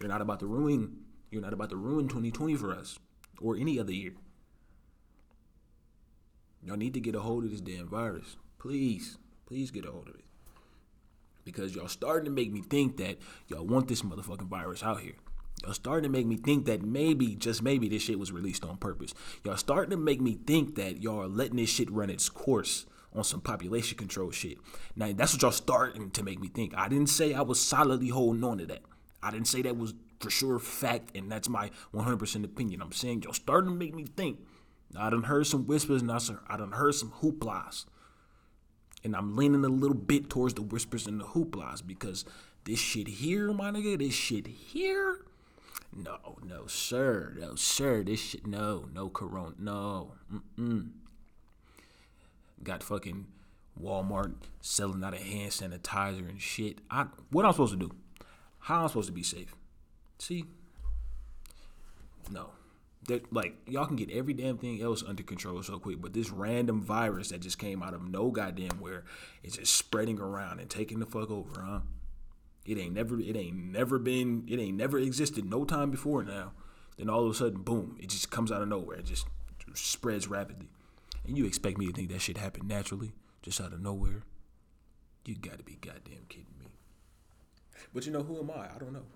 You're 0.00 0.08
not 0.08 0.22
about 0.22 0.40
to 0.40 0.46
ruin. 0.46 0.96
You're 1.30 1.42
not 1.42 1.52
about 1.52 1.70
to 1.70 1.76
ruin 1.76 2.08
2020 2.08 2.56
for 2.56 2.72
us 2.72 2.98
or 3.40 3.56
any 3.56 3.78
other 3.78 3.92
year. 3.92 4.14
Y'all 6.64 6.76
need 6.76 6.94
to 6.94 7.00
get 7.00 7.14
a 7.14 7.20
hold 7.20 7.44
of 7.44 7.50
this 7.50 7.60
damn 7.60 7.88
virus. 7.88 8.36
Please, 8.58 9.18
please 9.46 9.70
get 9.70 9.84
a 9.84 9.90
hold 9.90 10.08
of 10.08 10.14
it. 10.14 10.24
Because 11.44 11.74
y'all 11.74 11.88
starting 11.88 12.26
to 12.26 12.30
make 12.30 12.52
me 12.52 12.62
think 12.62 12.96
that 12.98 13.18
y'all 13.48 13.66
want 13.66 13.88
this 13.88 14.02
motherfucking 14.02 14.48
virus 14.48 14.82
out 14.82 15.00
here. 15.00 15.16
Y'all 15.62 15.74
starting 15.74 16.04
to 16.04 16.08
make 16.08 16.26
me 16.26 16.36
think 16.36 16.66
that 16.66 16.82
maybe, 16.82 17.34
just 17.34 17.62
maybe, 17.62 17.88
this 17.88 18.02
shit 18.02 18.18
was 18.18 18.32
released 18.32 18.64
on 18.64 18.76
purpose. 18.76 19.14
Y'all 19.44 19.56
starting 19.56 19.90
to 19.90 19.96
make 19.96 20.20
me 20.20 20.38
think 20.46 20.74
that 20.74 21.02
y'all 21.02 21.22
are 21.22 21.28
letting 21.28 21.56
this 21.56 21.70
shit 21.70 21.90
run 21.90 22.10
its 22.10 22.28
course 22.28 22.86
on 23.14 23.24
some 23.24 23.40
population 23.40 23.96
control 23.96 24.30
shit. 24.30 24.58
Now, 24.96 25.12
that's 25.12 25.34
what 25.34 25.42
y'all 25.42 25.52
starting 25.52 26.10
to 26.10 26.22
make 26.22 26.40
me 26.40 26.48
think. 26.48 26.74
I 26.76 26.88
didn't 26.88 27.08
say 27.08 27.34
I 27.34 27.42
was 27.42 27.60
solidly 27.60 28.08
holding 28.08 28.42
on 28.42 28.58
to 28.58 28.66
that. 28.66 28.82
I 29.22 29.30
didn't 29.30 29.48
say 29.48 29.62
that 29.62 29.76
was 29.76 29.94
for 30.18 30.30
sure 30.30 30.58
fact, 30.58 31.16
and 31.16 31.30
that's 31.30 31.48
my 31.48 31.70
100% 31.94 32.44
opinion. 32.44 32.82
I'm 32.82 32.92
saying 32.92 33.22
y'all 33.22 33.32
starting 33.32 33.70
to 33.70 33.76
make 33.76 33.94
me 33.94 34.06
think. 34.06 34.38
I 34.96 35.10
done 35.10 35.24
heard 35.24 35.46
some 35.46 35.66
whispers, 35.66 36.02
and 36.02 36.10
I, 36.10 36.18
I 36.48 36.56
done 36.56 36.72
heard 36.72 36.94
some 36.94 37.12
hooplas. 37.20 37.86
And 39.04 39.16
I'm 39.16 39.36
leaning 39.36 39.64
a 39.64 39.68
little 39.68 39.96
bit 39.96 40.30
towards 40.30 40.54
the 40.54 40.62
whispers 40.62 41.06
and 41.06 41.20
the 41.20 41.24
hooplas 41.24 41.84
because 41.84 42.24
this 42.64 42.78
shit 42.78 43.08
here, 43.08 43.52
my 43.52 43.70
nigga, 43.70 43.98
this 43.98 44.14
shit 44.14 44.46
here, 44.46 45.24
no, 45.94 46.38
no, 46.44 46.66
sir, 46.66 47.34
no, 47.38 47.54
sir, 47.54 48.02
this 48.02 48.20
shit, 48.20 48.46
no, 48.46 48.88
no 48.92 49.08
corona, 49.08 49.54
no, 49.58 50.12
mm-mm. 50.32 50.90
Got 52.62 52.82
fucking 52.82 53.26
Walmart 53.80 54.34
selling 54.60 55.02
out 55.02 55.14
of 55.14 55.20
hand 55.20 55.50
sanitizer 55.50 56.28
and 56.28 56.40
shit. 56.40 56.78
I, 56.90 57.06
what 57.30 57.44
I'm 57.44 57.52
supposed 57.52 57.72
to 57.72 57.78
do? 57.78 57.90
How 58.60 58.78
am 58.78 58.84
I 58.84 58.86
supposed 58.86 59.08
to 59.08 59.12
be 59.12 59.22
safe? 59.22 59.54
See? 60.18 60.44
No. 62.30 62.50
They're, 63.08 63.20
like 63.32 63.56
y'all 63.66 63.86
can 63.86 63.96
get 63.96 64.10
every 64.10 64.32
damn 64.32 64.58
thing 64.58 64.80
else 64.80 65.02
under 65.02 65.24
control 65.24 65.60
so 65.64 65.80
quick, 65.80 66.00
but 66.00 66.12
this 66.12 66.30
random 66.30 66.80
virus 66.80 67.30
that 67.30 67.40
just 67.40 67.58
came 67.58 67.82
out 67.82 67.94
of 67.94 68.08
no 68.08 68.30
goddamn 68.30 68.78
where 68.78 69.02
is 69.42 69.56
just 69.56 69.74
spreading 69.74 70.20
around 70.20 70.60
and 70.60 70.70
taking 70.70 71.00
the 71.00 71.06
fuck 71.06 71.28
over, 71.30 71.60
huh? 71.60 71.80
It 72.64 72.78
ain't 72.78 72.94
never 72.94 73.18
it 73.18 73.36
ain't 73.36 73.56
never 73.56 73.98
been 73.98 74.44
it 74.48 74.58
ain't 74.58 74.76
never 74.76 74.98
existed 74.98 75.44
no 75.44 75.64
time 75.64 75.90
before 75.90 76.22
now. 76.22 76.52
Then 76.96 77.08
all 77.08 77.24
of 77.24 77.30
a 77.30 77.34
sudden, 77.34 77.62
boom, 77.62 77.96
it 78.00 78.08
just 78.08 78.30
comes 78.30 78.52
out 78.52 78.62
of 78.62 78.68
nowhere. 78.68 78.98
It 78.98 79.06
just 79.06 79.26
spreads 79.74 80.28
rapidly. 80.28 80.68
And 81.26 81.38
you 81.38 81.46
expect 81.46 81.78
me 81.78 81.86
to 81.86 81.92
think 81.92 82.10
that 82.10 82.20
shit 82.20 82.36
happened 82.36 82.68
naturally, 82.68 83.12
just 83.42 83.60
out 83.60 83.72
of 83.72 83.80
nowhere? 83.80 84.22
You 85.24 85.36
gotta 85.36 85.62
be 85.62 85.78
goddamn 85.80 86.26
kidding 86.28 86.54
me. 86.58 86.66
But 87.94 88.06
you 88.06 88.12
know, 88.12 88.22
who 88.22 88.38
am 88.38 88.50
I? 88.50 88.66
I 88.74 88.78
don't 88.78 88.92
know. 88.92 89.06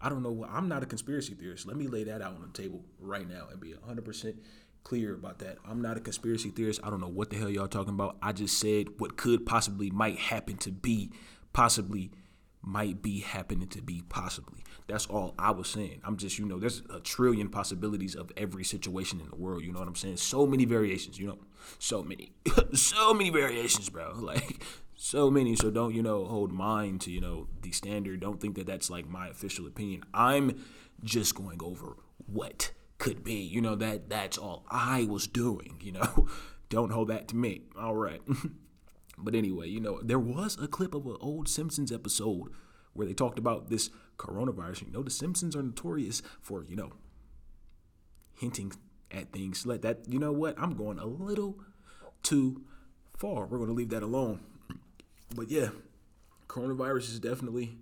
I 0.00 0.08
don't 0.08 0.22
know. 0.22 0.30
What, 0.30 0.50
I'm 0.50 0.68
not 0.68 0.82
a 0.82 0.86
conspiracy 0.86 1.34
theorist. 1.34 1.66
Let 1.66 1.76
me 1.76 1.88
lay 1.88 2.04
that 2.04 2.22
out 2.22 2.34
on 2.34 2.42
the 2.42 2.62
table 2.62 2.84
right 3.00 3.28
now 3.28 3.48
and 3.50 3.60
be 3.60 3.74
100% 3.74 4.36
clear 4.84 5.14
about 5.14 5.40
that. 5.40 5.58
I'm 5.68 5.82
not 5.82 5.96
a 5.96 6.00
conspiracy 6.00 6.50
theorist. 6.50 6.80
I 6.84 6.90
don't 6.90 7.00
know 7.00 7.08
what 7.08 7.30
the 7.30 7.36
hell 7.36 7.50
y'all 7.50 7.68
talking 7.68 7.94
about. 7.94 8.16
I 8.22 8.32
just 8.32 8.58
said 8.58 8.86
what 8.98 9.16
could 9.16 9.44
possibly 9.44 9.90
might 9.90 10.18
happen 10.18 10.56
to 10.58 10.70
be 10.70 11.10
possibly 11.52 12.12
might 12.62 13.02
be 13.02 13.20
happening 13.20 13.68
to 13.68 13.82
be 13.82 14.02
possibly. 14.08 14.64
That's 14.86 15.06
all 15.06 15.34
I 15.38 15.50
was 15.50 15.68
saying. 15.68 16.00
I'm 16.04 16.16
just, 16.16 16.38
you 16.38 16.46
know, 16.46 16.58
there's 16.58 16.82
a 16.92 17.00
trillion 17.00 17.48
possibilities 17.48 18.14
of 18.14 18.32
every 18.36 18.64
situation 18.64 19.20
in 19.20 19.28
the 19.28 19.36
world. 19.36 19.62
You 19.62 19.72
know 19.72 19.78
what 19.78 19.88
I'm 19.88 19.94
saying? 19.94 20.16
So 20.16 20.46
many 20.46 20.64
variations, 20.64 21.18
you 21.18 21.26
know, 21.26 21.38
so 21.78 22.02
many, 22.02 22.32
so 22.72 23.14
many 23.14 23.30
variations, 23.30 23.88
bro. 23.88 24.14
Like, 24.28 24.62
so 24.94 25.30
many. 25.30 25.54
So 25.56 25.70
don't, 25.70 25.94
you 25.94 26.02
know, 26.02 26.24
hold 26.24 26.52
mine 26.52 26.98
to, 27.00 27.10
you 27.10 27.20
know, 27.20 27.46
the 27.62 27.70
standard. 27.70 28.20
Don't 28.20 28.40
think 28.40 28.56
that 28.56 28.66
that's 28.66 28.90
like 28.90 29.08
my 29.08 29.28
official 29.28 29.66
opinion. 29.66 30.02
I'm 30.12 30.64
just 31.04 31.34
going 31.34 31.60
over 31.62 31.96
what 32.26 32.72
could 32.98 33.22
be. 33.24 33.40
You 33.40 33.60
know, 33.60 33.76
that 33.76 34.10
that's 34.10 34.36
all 34.36 34.64
I 34.68 35.06
was 35.08 35.26
doing, 35.26 35.76
you 35.80 35.92
know. 35.92 36.28
don't 36.68 36.90
hold 36.90 37.08
that 37.08 37.28
to 37.28 37.36
me. 37.36 37.62
All 37.78 37.94
right. 37.94 38.20
But 39.20 39.34
anyway, 39.34 39.68
you 39.68 39.80
know, 39.80 40.00
there 40.02 40.18
was 40.18 40.56
a 40.60 40.68
clip 40.68 40.94
of 40.94 41.06
an 41.06 41.16
old 41.20 41.48
Simpsons 41.48 41.92
episode 41.92 42.52
where 42.92 43.06
they 43.06 43.14
talked 43.14 43.38
about 43.38 43.68
this 43.68 43.90
coronavirus. 44.16 44.86
You 44.86 44.92
know, 44.92 45.02
the 45.02 45.10
Simpsons 45.10 45.56
are 45.56 45.62
notorious 45.62 46.22
for, 46.40 46.64
you 46.64 46.76
know, 46.76 46.92
hinting 48.38 48.72
at 49.10 49.32
things 49.32 49.66
Let 49.66 49.82
that. 49.82 50.00
You 50.08 50.18
know 50.18 50.32
what? 50.32 50.58
I'm 50.58 50.76
going 50.76 50.98
a 50.98 51.06
little 51.06 51.58
too 52.22 52.62
far. 53.16 53.46
We're 53.46 53.58
going 53.58 53.68
to 53.68 53.74
leave 53.74 53.90
that 53.90 54.02
alone. 54.02 54.40
But 55.36 55.50
yeah, 55.50 55.68
coronavirus 56.48 57.10
is 57.10 57.20
definitely 57.20 57.76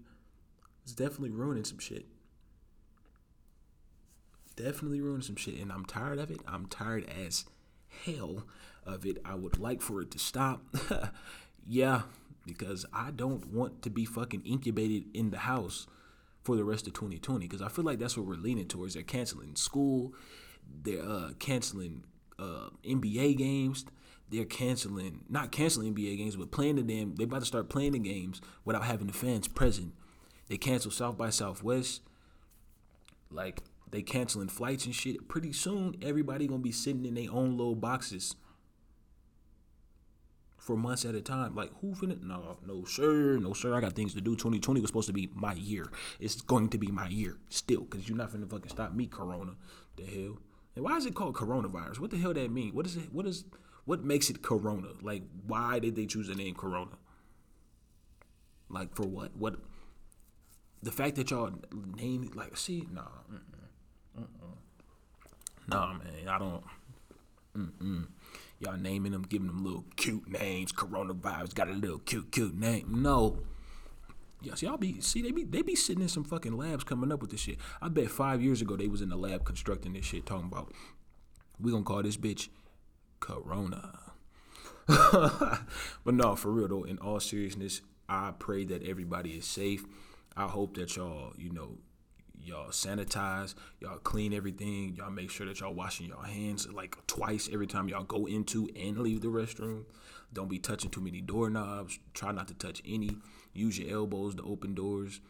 it's 0.82 0.92
definitely 0.92 1.30
ruining 1.30 1.62
some 1.62 1.78
shit. 1.78 2.06
Definitely 4.56 5.00
ruining 5.00 5.22
some 5.22 5.36
shit 5.36 5.60
and 5.60 5.70
I'm 5.70 5.84
tired 5.84 6.18
of 6.18 6.32
it. 6.32 6.40
I'm 6.48 6.66
tired 6.66 7.08
as 7.08 7.44
hell 8.04 8.44
of 8.84 9.04
it. 9.04 9.18
I 9.24 9.34
would 9.34 9.58
like 9.58 9.82
for 9.82 10.00
it 10.00 10.10
to 10.12 10.18
stop. 10.18 10.62
yeah, 11.66 12.02
because 12.46 12.86
I 12.92 13.10
don't 13.10 13.52
want 13.52 13.82
to 13.82 13.90
be 13.90 14.04
fucking 14.04 14.42
incubated 14.44 15.04
in 15.14 15.30
the 15.30 15.38
house 15.38 15.86
for 16.42 16.56
the 16.56 16.64
rest 16.64 16.86
of 16.86 16.92
2020 16.92 17.46
because 17.46 17.60
I 17.60 17.68
feel 17.68 17.84
like 17.84 17.98
that's 17.98 18.16
what 18.16 18.26
we're 18.26 18.34
leaning 18.34 18.68
towards. 18.68 18.94
They're 18.94 19.02
canceling 19.02 19.56
school, 19.56 20.14
they're 20.82 21.02
uh, 21.02 21.30
canceling 21.40 22.04
uh, 22.38 22.70
NBA 22.84 23.36
games, 23.36 23.84
they're 24.30 24.44
canceling 24.44 25.24
not 25.28 25.50
canceling 25.50 25.94
NBA 25.94 26.16
games, 26.16 26.36
but 26.36 26.52
playing 26.52 26.76
the 26.76 26.82
damn. 26.82 27.16
They 27.16 27.24
about 27.24 27.40
to 27.40 27.46
start 27.46 27.68
playing 27.68 27.92
the 27.92 27.98
games 27.98 28.40
without 28.64 28.84
having 28.84 29.08
the 29.08 29.12
fans 29.12 29.48
present. 29.48 29.92
They 30.48 30.56
cancel 30.56 30.92
South 30.92 31.18
by 31.18 31.30
Southwest. 31.30 32.02
Like 33.30 33.62
they 33.90 34.02
canceling 34.02 34.48
flights 34.48 34.84
and 34.86 34.94
shit. 34.94 35.28
Pretty 35.28 35.52
soon, 35.52 35.96
everybody 36.02 36.46
gonna 36.46 36.60
be 36.60 36.72
sitting 36.72 37.06
in 37.06 37.14
their 37.14 37.30
own 37.30 37.56
little 37.56 37.74
boxes 37.74 38.34
for 40.58 40.76
months 40.76 41.04
at 41.04 41.14
a 41.14 41.20
time. 41.20 41.54
Like 41.54 41.70
who 41.80 41.94
finna? 41.94 42.20
No, 42.22 42.58
no 42.66 42.84
sir, 42.84 43.38
no 43.38 43.52
sir. 43.52 43.74
I 43.74 43.80
got 43.80 43.94
things 43.94 44.14
to 44.14 44.20
do. 44.20 44.32
2020 44.32 44.80
was 44.80 44.88
supposed 44.88 45.06
to 45.06 45.12
be 45.12 45.30
my 45.34 45.54
year. 45.54 45.86
It's 46.18 46.40
going 46.40 46.68
to 46.70 46.78
be 46.78 46.88
my 46.88 47.08
year 47.08 47.38
still, 47.48 47.84
cause 47.84 48.08
you're 48.08 48.18
not 48.18 48.32
finna 48.32 48.50
fucking 48.50 48.70
stop 48.70 48.92
me, 48.92 49.06
Corona. 49.06 49.52
The 49.96 50.04
hell. 50.04 50.38
And 50.74 50.84
why 50.84 50.96
is 50.96 51.06
it 51.06 51.14
called 51.14 51.34
coronavirus? 51.34 52.00
What 52.00 52.10
the 52.10 52.18
hell 52.18 52.34
that 52.34 52.50
mean? 52.50 52.74
What 52.74 52.84
is 52.84 52.96
it? 52.96 53.12
What 53.12 53.26
is? 53.26 53.44
What 53.84 54.04
makes 54.04 54.28
it 54.28 54.42
Corona? 54.42 54.88
Like, 55.00 55.22
why 55.46 55.78
did 55.78 55.94
they 55.94 56.06
choose 56.06 56.26
the 56.26 56.34
name 56.34 56.54
Corona? 56.54 56.98
Like 58.68 58.94
for 58.94 59.06
what? 59.06 59.36
What? 59.36 59.56
The 60.82 60.90
fact 60.90 61.16
that 61.16 61.30
y'all 61.30 61.52
name 61.96 62.30
like, 62.34 62.56
see, 62.56 62.86
nah, 62.92 63.02
mm-mm. 64.18 65.68
nah, 65.68 65.94
man, 65.94 66.28
I 66.28 66.38
don't. 66.38 66.64
Mm-mm. 67.56 68.06
Y'all 68.58 68.76
naming 68.76 69.12
them, 69.12 69.22
giving 69.22 69.48
them 69.48 69.64
little 69.64 69.84
cute 69.96 70.28
names. 70.28 70.72
Coronavirus 70.72 71.54
got 71.54 71.68
a 71.68 71.72
little 71.72 71.98
cute, 71.98 72.32
cute 72.32 72.54
name. 72.58 73.02
No. 73.02 73.38
Yes, 74.42 74.62
y'all 74.62 74.76
be 74.76 75.00
see 75.00 75.22
they 75.22 75.30
be 75.30 75.44
they 75.44 75.62
be 75.62 75.74
sitting 75.74 76.02
in 76.02 76.08
some 76.08 76.24
fucking 76.24 76.56
labs 76.56 76.84
coming 76.84 77.10
up 77.10 77.20
with 77.20 77.30
this 77.30 77.40
shit. 77.40 77.58
I 77.80 77.88
bet 77.88 78.10
five 78.10 78.42
years 78.42 78.62
ago 78.62 78.76
they 78.76 78.86
was 78.86 79.02
in 79.02 79.08
the 79.08 79.16
lab 79.16 79.44
constructing 79.44 79.94
this 79.94 80.04
shit, 80.04 80.26
talking 80.26 80.46
about 80.46 80.72
we 81.58 81.70
gonna 81.70 81.84
call 81.84 82.02
this 82.02 82.16
bitch 82.16 82.48
Corona. 83.20 83.98
but 84.86 86.14
no, 86.14 86.36
for 86.36 86.52
real 86.52 86.68
though, 86.68 86.84
in 86.84 86.98
all 86.98 87.18
seriousness, 87.18 87.80
I 88.08 88.32
pray 88.38 88.64
that 88.66 88.86
everybody 88.86 89.30
is 89.30 89.46
safe. 89.46 89.84
I 90.36 90.44
hope 90.44 90.76
that 90.76 90.96
y'all, 90.96 91.32
you 91.36 91.50
know, 91.50 91.78
y'all 92.46 92.68
sanitize, 92.68 93.54
y'all 93.80 93.98
clean 93.98 94.32
everything, 94.32 94.94
y'all 94.96 95.10
make 95.10 95.30
sure 95.30 95.46
that 95.46 95.60
y'all 95.60 95.74
washing 95.74 96.06
y'all 96.06 96.22
hands 96.22 96.68
like 96.70 96.96
twice 97.06 97.48
every 97.52 97.66
time 97.66 97.88
y'all 97.88 98.04
go 98.04 98.26
into 98.26 98.68
and 98.76 98.98
leave 98.98 99.20
the 99.20 99.28
restroom. 99.28 99.84
Don't 100.32 100.48
be 100.48 100.58
touching 100.58 100.90
too 100.90 101.00
many 101.00 101.20
doorknobs. 101.20 101.98
Try 102.14 102.32
not 102.32 102.48
to 102.48 102.54
touch 102.54 102.82
any. 102.86 103.16
Use 103.52 103.78
your 103.78 103.96
elbows 103.96 104.34
to 104.36 104.42
open 104.42 104.74
doors. 104.74 105.20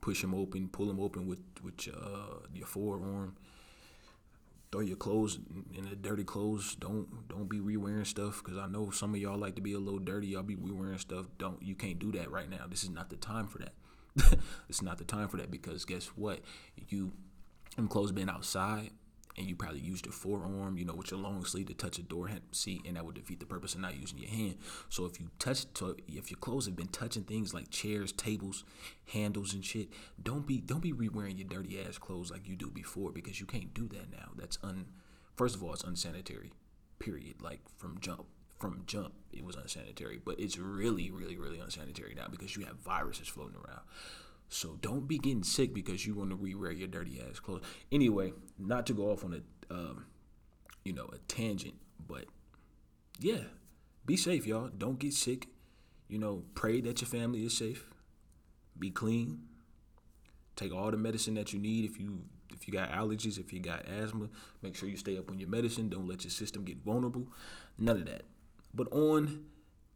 Push 0.00 0.22
them 0.22 0.34
open, 0.34 0.68
pull 0.68 0.86
them 0.86 1.00
open 1.00 1.26
with 1.26 1.40
with 1.62 1.88
uh, 1.88 2.46
your 2.54 2.66
forearm. 2.66 3.36
Throw 4.72 4.82
your 4.82 4.96
clothes 4.96 5.40
in 5.74 5.88
the 5.90 5.96
dirty 5.96 6.22
clothes. 6.22 6.76
Don't 6.76 7.28
don't 7.28 7.48
be 7.48 7.60
re-wearing 7.60 8.04
stuff 8.04 8.40
because 8.42 8.56
I 8.56 8.68
know 8.68 8.90
some 8.90 9.14
of 9.14 9.20
y'all 9.20 9.36
like 9.36 9.56
to 9.56 9.60
be 9.60 9.72
a 9.72 9.78
little 9.78 9.98
dirty. 9.98 10.28
Y'all 10.28 10.42
be 10.42 10.54
re-wearing 10.54 10.98
stuff. 10.98 11.26
Don't 11.38 11.60
you 11.62 11.74
can't 11.74 11.98
do 11.98 12.12
that 12.12 12.30
right 12.30 12.48
now. 12.48 12.66
This 12.68 12.84
is 12.84 12.90
not 12.90 13.10
the 13.10 13.16
time 13.16 13.46
for 13.48 13.58
that. 13.58 13.72
it's 14.68 14.82
not 14.82 14.98
the 14.98 15.04
time 15.04 15.28
for 15.28 15.36
that 15.38 15.50
because 15.50 15.84
guess 15.84 16.06
what? 16.08 16.40
You 16.88 17.12
clothes 17.88 18.12
been 18.12 18.28
outside 18.28 18.90
and 19.36 19.48
you 19.48 19.56
probably 19.56 19.80
used 19.80 20.06
your 20.06 20.12
forearm, 20.12 20.76
you 20.76 20.84
know, 20.84 20.94
with 20.94 21.10
your 21.10 21.20
long 21.20 21.44
sleeve 21.44 21.66
to 21.66 21.74
touch 21.74 21.98
a 21.98 22.02
door 22.02 22.30
seat, 22.52 22.82
and 22.86 22.96
that 22.96 23.04
would 23.04 23.14
defeat 23.14 23.40
the 23.40 23.46
purpose 23.46 23.74
of 23.74 23.80
not 23.80 23.98
using 23.98 24.18
your 24.18 24.28
hand. 24.28 24.56
So 24.88 25.06
if 25.06 25.20
you 25.20 25.30
touch, 25.38 25.64
if 26.08 26.30
your 26.30 26.38
clothes 26.38 26.66
have 26.66 26.76
been 26.76 26.88
touching 26.88 27.22
things 27.22 27.54
like 27.54 27.70
chairs, 27.70 28.12
tables, 28.12 28.64
handles, 29.12 29.54
and 29.54 29.64
shit, 29.64 29.88
don't 30.22 30.46
be 30.46 30.60
don't 30.60 30.82
be 30.82 30.92
re-wearing 30.92 31.38
your 31.38 31.48
dirty 31.48 31.80
ass 31.80 31.96
clothes 31.98 32.30
like 32.30 32.48
you 32.48 32.56
do 32.56 32.70
before 32.70 33.12
because 33.12 33.40
you 33.40 33.46
can't 33.46 33.72
do 33.72 33.88
that 33.88 34.10
now. 34.10 34.30
That's 34.36 34.58
un. 34.62 34.86
First 35.36 35.54
of 35.54 35.62
all, 35.62 35.72
it's 35.72 35.84
unsanitary. 35.84 36.52
Period. 36.98 37.40
Like 37.40 37.60
from 37.78 37.98
jump 38.00 38.26
from 38.60 38.82
jump, 38.86 39.14
it 39.32 39.44
was 39.44 39.56
unsanitary. 39.56 40.20
But 40.24 40.38
it's 40.38 40.58
really, 40.58 41.10
really, 41.10 41.36
really 41.36 41.58
unsanitary 41.58 42.14
now 42.14 42.28
because 42.30 42.56
you 42.56 42.64
have 42.66 42.76
viruses 42.76 43.26
floating 43.26 43.56
around. 43.56 43.80
So 44.48 44.76
don't 44.80 45.06
be 45.08 45.18
getting 45.18 45.44
sick 45.44 45.72
because 45.72 46.06
you 46.06 46.14
want 46.14 46.30
to 46.30 46.36
re-wear 46.36 46.72
your 46.72 46.88
dirty 46.88 47.20
ass 47.20 47.38
clothes. 47.38 47.62
Anyway, 47.90 48.32
not 48.58 48.86
to 48.86 48.92
go 48.92 49.10
off 49.10 49.24
on 49.24 49.34
a, 49.34 49.74
um, 49.74 50.06
you 50.84 50.92
know, 50.92 51.08
a 51.12 51.18
tangent, 51.28 51.74
but 52.06 52.26
yeah, 53.18 53.42
be 54.04 54.16
safe, 54.16 54.46
y'all. 54.46 54.68
Don't 54.76 54.98
get 54.98 55.14
sick. 55.14 55.46
You 56.08 56.18
know, 56.18 56.42
pray 56.54 56.80
that 56.80 57.00
your 57.00 57.08
family 57.08 57.44
is 57.44 57.56
safe. 57.56 57.84
Be 58.78 58.90
clean. 58.90 59.42
Take 60.56 60.74
all 60.74 60.90
the 60.90 60.96
medicine 60.96 61.34
that 61.34 61.52
you 61.52 61.60
need 61.60 61.84
if 61.84 62.00
you 62.00 62.24
if 62.52 62.66
you 62.66 62.72
got 62.72 62.90
allergies, 62.90 63.38
if 63.38 63.52
you 63.52 63.60
got 63.60 63.86
asthma, 63.86 64.28
make 64.62 64.74
sure 64.74 64.88
you 64.88 64.96
stay 64.96 65.16
up 65.16 65.30
on 65.30 65.38
your 65.38 65.48
medicine. 65.48 65.88
Don't 65.88 66.08
let 66.08 66.24
your 66.24 66.30
system 66.30 66.64
get 66.64 66.78
vulnerable. 66.84 67.28
None 67.78 67.96
of 67.98 68.06
that. 68.06 68.22
But 68.74 68.88
on 68.92 69.44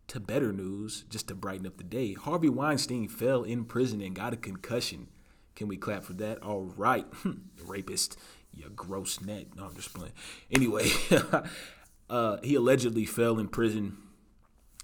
to 0.08 0.20
better 0.20 0.52
news, 0.52 1.04
just 1.08 1.28
to 1.28 1.34
brighten 1.34 1.66
up 1.66 1.76
the 1.76 1.84
day, 1.84 2.14
Harvey 2.14 2.48
Weinstein 2.48 3.08
fell 3.08 3.42
in 3.42 3.64
prison 3.64 4.00
and 4.00 4.14
got 4.14 4.32
a 4.32 4.37
concussion. 4.37 5.08
Can 5.54 5.68
we 5.68 5.76
clap 5.76 6.04
for 6.04 6.14
that? 6.14 6.42
All 6.42 6.64
right. 6.76 7.06
Rapist, 7.64 8.18
you 8.52 8.68
gross 8.74 9.20
net. 9.20 9.56
No, 9.56 9.66
I'm 9.66 9.74
just 9.74 9.94
playing. 9.94 10.12
Anyway, 10.50 10.90
uh, 12.10 12.38
he 12.42 12.54
allegedly 12.56 13.06
fell 13.06 13.38
in 13.38 13.48
prison. 13.48 13.96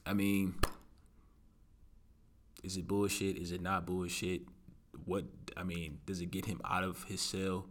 I 0.07 0.13
mean, 0.13 0.55
is 2.63 2.77
it 2.77 2.87
bullshit? 2.87 3.37
Is 3.37 3.53
it 3.53 3.61
not 3.61 3.87
bullshit? 3.87 4.43
What, 5.05 5.25
I 5.57 5.65
mean, 5.65 5.99
does 6.07 6.21
it 6.21 6.31
get 6.31 6.47
him 6.47 6.61
out 6.65 6.85
of 6.85 7.05
his 7.05 7.21
cell? 7.21 7.67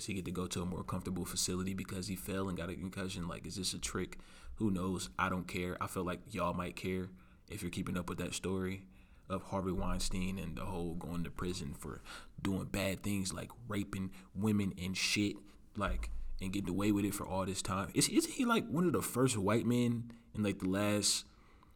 Does 0.00 0.06
he 0.06 0.14
get 0.14 0.24
to 0.24 0.30
go 0.30 0.46
to 0.46 0.62
a 0.62 0.64
more 0.64 0.82
comfortable 0.82 1.26
facility 1.26 1.74
because 1.74 2.06
he 2.06 2.16
fell 2.16 2.48
and 2.48 2.56
got 2.56 2.70
a 2.70 2.74
concussion? 2.74 3.28
Like, 3.28 3.44
is 3.44 3.56
this 3.56 3.74
a 3.74 3.78
trick? 3.78 4.16
Who 4.54 4.70
knows? 4.70 5.10
I 5.18 5.28
don't 5.28 5.46
care. 5.46 5.76
I 5.78 5.88
feel 5.88 6.04
like 6.04 6.20
y'all 6.30 6.54
might 6.54 6.74
care 6.74 7.08
if 7.50 7.60
you're 7.60 7.70
keeping 7.70 7.98
up 7.98 8.08
with 8.08 8.16
that 8.16 8.32
story 8.32 8.84
of 9.28 9.42
Harvey 9.42 9.72
Weinstein 9.72 10.38
and 10.38 10.56
the 10.56 10.64
whole 10.64 10.94
going 10.94 11.22
to 11.24 11.30
prison 11.30 11.74
for 11.78 12.00
doing 12.40 12.64
bad 12.64 13.02
things 13.02 13.34
like 13.34 13.50
raping 13.68 14.10
women 14.34 14.72
and 14.82 14.96
shit, 14.96 15.36
like 15.76 16.08
and 16.40 16.50
getting 16.50 16.70
away 16.70 16.92
with 16.92 17.04
it 17.04 17.12
for 17.12 17.26
all 17.26 17.44
this 17.44 17.60
time. 17.60 17.90
Is 17.92 18.08
isn't 18.08 18.32
he 18.32 18.46
like 18.46 18.66
one 18.68 18.86
of 18.86 18.94
the 18.94 19.02
first 19.02 19.36
white 19.36 19.66
men 19.66 20.12
in 20.34 20.42
like 20.42 20.60
the 20.60 20.68
last 20.70 21.26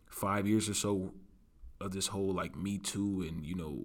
five 0.09 0.49
years 0.49 0.67
or 0.67 0.75
so 0.75 1.13
of 1.79 1.93
this 1.93 2.07
whole 2.07 2.33
like 2.33 2.57
Me 2.57 2.79
Too 2.79 3.23
and 3.29 3.45
you 3.45 3.55
know 3.55 3.85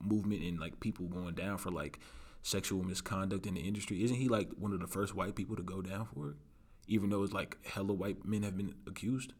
movement 0.00 0.44
and 0.44 0.60
like 0.60 0.78
people 0.78 1.06
going 1.06 1.34
down 1.34 1.58
for 1.58 1.72
like 1.72 1.98
sexual 2.42 2.82
misconduct 2.82 3.46
in 3.46 3.54
the 3.54 3.60
industry. 3.60 4.02
Isn't 4.02 4.16
he 4.16 4.28
like 4.28 4.50
one 4.58 4.72
of 4.72 4.80
the 4.80 4.86
first 4.86 5.14
white 5.14 5.34
people 5.34 5.56
to 5.56 5.62
go 5.62 5.80
down 5.80 6.06
for 6.12 6.30
it? 6.30 6.36
Even 6.88 7.10
though 7.10 7.22
it's 7.22 7.32
like 7.32 7.56
hella 7.64 7.94
white 7.94 8.24
men 8.24 8.42
have 8.42 8.56
been 8.56 8.74
accused. 8.86 9.32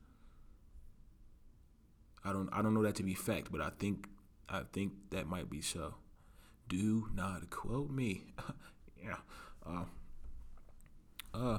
I 2.24 2.32
don't 2.32 2.48
I 2.52 2.62
don't 2.62 2.74
know 2.74 2.82
that 2.84 2.94
to 2.96 3.02
be 3.02 3.14
fact, 3.14 3.50
but 3.50 3.60
I 3.60 3.70
think 3.78 4.08
I 4.48 4.62
think 4.72 4.92
that 5.10 5.26
might 5.26 5.50
be 5.50 5.60
so. 5.60 5.94
Do 6.68 7.08
not 7.14 7.50
quote 7.50 7.90
me. 7.90 8.26
yeah. 9.02 9.16
Uh, 9.66 9.84
uh 11.34 11.58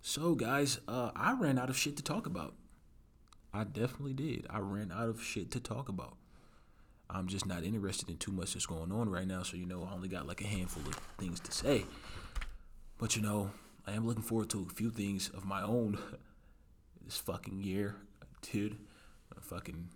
so 0.00 0.34
guys, 0.36 0.78
uh 0.86 1.10
I 1.16 1.32
ran 1.32 1.58
out 1.58 1.70
of 1.70 1.76
shit 1.76 1.96
to 1.96 2.02
talk 2.02 2.26
about. 2.26 2.54
I 3.52 3.64
definitely 3.64 4.14
did. 4.14 4.46
I 4.48 4.58
ran 4.60 4.92
out 4.92 5.08
of 5.08 5.22
shit 5.22 5.50
to 5.52 5.60
talk 5.60 5.88
about. 5.88 6.16
I'm 7.10 7.26
just 7.26 7.46
not 7.46 7.64
interested 7.64 8.10
in 8.10 8.18
too 8.18 8.32
much 8.32 8.52
that's 8.52 8.66
going 8.66 8.92
on 8.92 9.08
right 9.08 9.26
now. 9.26 9.42
So, 9.42 9.56
you 9.56 9.66
know, 9.66 9.88
I 9.90 9.94
only 9.94 10.08
got 10.08 10.26
like 10.26 10.42
a 10.42 10.46
handful 10.46 10.82
of 10.86 10.94
things 11.18 11.40
to 11.40 11.52
say. 11.52 11.84
But, 12.98 13.16
you 13.16 13.22
know, 13.22 13.50
I 13.86 13.92
am 13.92 14.06
looking 14.06 14.22
forward 14.22 14.50
to 14.50 14.66
a 14.68 14.74
few 14.74 14.90
things 14.90 15.30
of 15.30 15.44
my 15.44 15.62
own 15.62 15.98
this 17.04 17.16
fucking 17.16 17.62
year, 17.62 17.96
dude. 18.42 18.76
I 19.34 19.40
fucking 19.40 19.88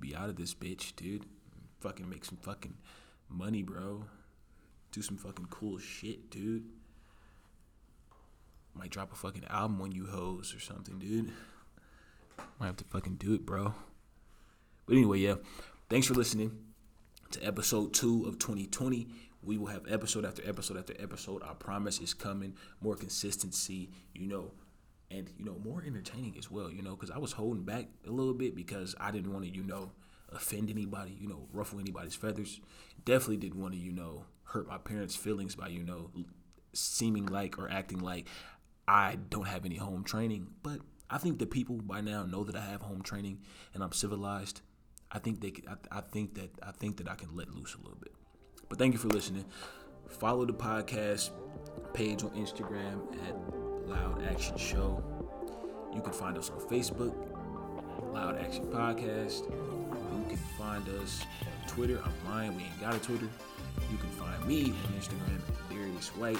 be 0.00 0.14
out 0.14 0.30
of 0.30 0.36
this 0.36 0.54
bitch, 0.54 0.96
dude. 0.96 1.26
Fucking 1.80 2.08
make 2.08 2.24
some 2.24 2.38
fucking 2.38 2.74
money, 3.28 3.62
bro. 3.62 4.04
Do 4.92 5.02
some 5.02 5.16
fucking 5.16 5.48
cool 5.50 5.78
shit, 5.78 6.30
dude. 6.30 6.64
Might 8.74 8.90
drop 8.90 9.12
a 9.12 9.16
fucking 9.16 9.44
album 9.50 9.82
on 9.82 9.92
you 9.92 10.06
hoes 10.06 10.54
or 10.54 10.60
something, 10.60 10.98
dude. 10.98 11.32
Might 12.58 12.66
have 12.66 12.76
to 12.76 12.84
fucking 12.84 13.16
do 13.16 13.34
it, 13.34 13.44
bro. 13.44 13.74
But 14.86 14.96
anyway, 14.96 15.18
yeah. 15.18 15.34
Thanks 15.90 16.06
for 16.06 16.12
listening 16.12 16.50
to 17.30 17.42
episode 17.42 17.94
two 17.94 18.26
of 18.26 18.38
2020. 18.38 19.08
We 19.42 19.56
will 19.56 19.68
have 19.68 19.90
episode 19.90 20.26
after 20.26 20.46
episode 20.46 20.76
after 20.76 20.94
episode. 20.98 21.42
I 21.42 21.54
promise 21.54 21.98
is 21.98 22.12
coming. 22.12 22.56
More 22.82 22.94
consistency, 22.94 23.88
you 24.14 24.26
know, 24.26 24.52
and 25.10 25.30
you 25.38 25.46
know, 25.46 25.56
more 25.64 25.82
entertaining 25.82 26.34
as 26.36 26.50
well, 26.50 26.70
you 26.70 26.82
know, 26.82 26.90
because 26.90 27.10
I 27.10 27.16
was 27.16 27.32
holding 27.32 27.64
back 27.64 27.86
a 28.06 28.10
little 28.10 28.34
bit 28.34 28.54
because 28.54 28.94
I 29.00 29.10
didn't 29.10 29.32
want 29.32 29.46
to, 29.46 29.50
you 29.50 29.62
know, 29.62 29.92
offend 30.30 30.68
anybody, 30.68 31.16
you 31.18 31.26
know, 31.26 31.48
ruffle 31.54 31.80
anybody's 31.80 32.14
feathers. 32.14 32.60
Definitely 33.06 33.38
didn't 33.38 33.58
want 33.58 33.72
to, 33.72 33.80
you 33.80 33.92
know, 33.92 34.26
hurt 34.42 34.68
my 34.68 34.76
parents' 34.76 35.16
feelings 35.16 35.54
by, 35.54 35.68
you 35.68 35.84
know, 35.84 36.10
seeming 36.74 37.24
like 37.24 37.58
or 37.58 37.70
acting 37.70 38.00
like 38.00 38.26
I 38.86 39.16
don't 39.30 39.48
have 39.48 39.64
any 39.64 39.76
home 39.76 40.04
training. 40.04 40.48
But 40.62 40.80
I 41.08 41.16
think 41.16 41.38
the 41.38 41.46
people 41.46 41.76
by 41.76 42.02
now 42.02 42.24
know 42.24 42.44
that 42.44 42.56
I 42.56 42.66
have 42.66 42.82
home 42.82 43.00
training 43.00 43.38
and 43.72 43.82
I'm 43.82 43.92
civilized. 43.92 44.60
I 45.10 45.18
think 45.18 45.40
they. 45.40 45.52
I, 45.68 45.98
I 45.98 46.00
think 46.00 46.34
that. 46.34 46.50
I 46.62 46.72
think 46.72 46.98
that 46.98 47.08
I 47.08 47.14
can 47.14 47.34
let 47.34 47.50
loose 47.50 47.74
a 47.74 47.78
little 47.78 47.98
bit. 48.00 48.12
But 48.68 48.78
thank 48.78 48.92
you 48.92 48.98
for 48.98 49.08
listening. 49.08 49.44
Follow 50.08 50.44
the 50.44 50.52
podcast 50.52 51.30
page 51.92 52.22
on 52.22 52.30
Instagram 52.30 53.00
at 53.26 53.88
Loud 53.88 54.22
Action 54.30 54.56
Show. 54.56 55.02
You 55.94 56.02
can 56.02 56.12
find 56.12 56.36
us 56.36 56.50
on 56.50 56.60
Facebook, 56.60 57.14
Loud 58.12 58.38
Action 58.38 58.66
Podcast. 58.66 59.50
You 59.50 60.24
can 60.28 60.36
find 60.58 60.86
us 61.00 61.22
on 61.42 61.68
Twitter. 61.68 62.00
I'm 62.04 62.30
lying, 62.30 62.56
we 62.56 62.64
ain't 62.64 62.80
got 62.80 62.94
a 62.94 62.98
Twitter. 62.98 63.28
You 63.90 63.96
can 63.96 64.10
find 64.10 64.44
me 64.44 64.64
on 64.64 65.00
Instagram, 65.00 65.40
Darius 65.70 66.08
White, 66.16 66.38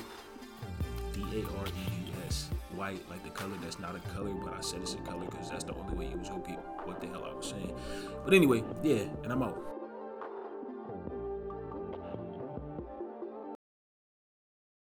D 1.12 1.22
A 1.22 1.59
R 1.61 1.66
E 1.66 2.07
U 2.07 2.08
S 2.28 2.50
white, 2.76 3.00
like 3.08 3.22
the 3.24 3.30
color 3.30 3.56
that's 3.62 3.78
not 3.78 3.96
a 3.96 4.00
color, 4.10 4.30
but 4.44 4.52
I 4.52 4.60
said 4.60 4.80
it's 4.82 4.94
a 4.94 4.98
color 4.98 5.24
because 5.24 5.48
that's 5.48 5.64
the 5.64 5.74
only 5.74 5.94
way 5.94 6.06
you 6.10 6.18
was 6.18 6.28
gonna 6.28 6.46
get 6.46 6.58
what 6.84 7.00
the 7.00 7.06
hell 7.06 7.24
I 7.24 7.34
was 7.34 7.48
saying. 7.48 7.74
But 8.24 8.34
anyway, 8.34 8.62
yeah, 8.82 9.04
and 9.22 9.32
I'm 9.32 9.42
out. 9.42 9.77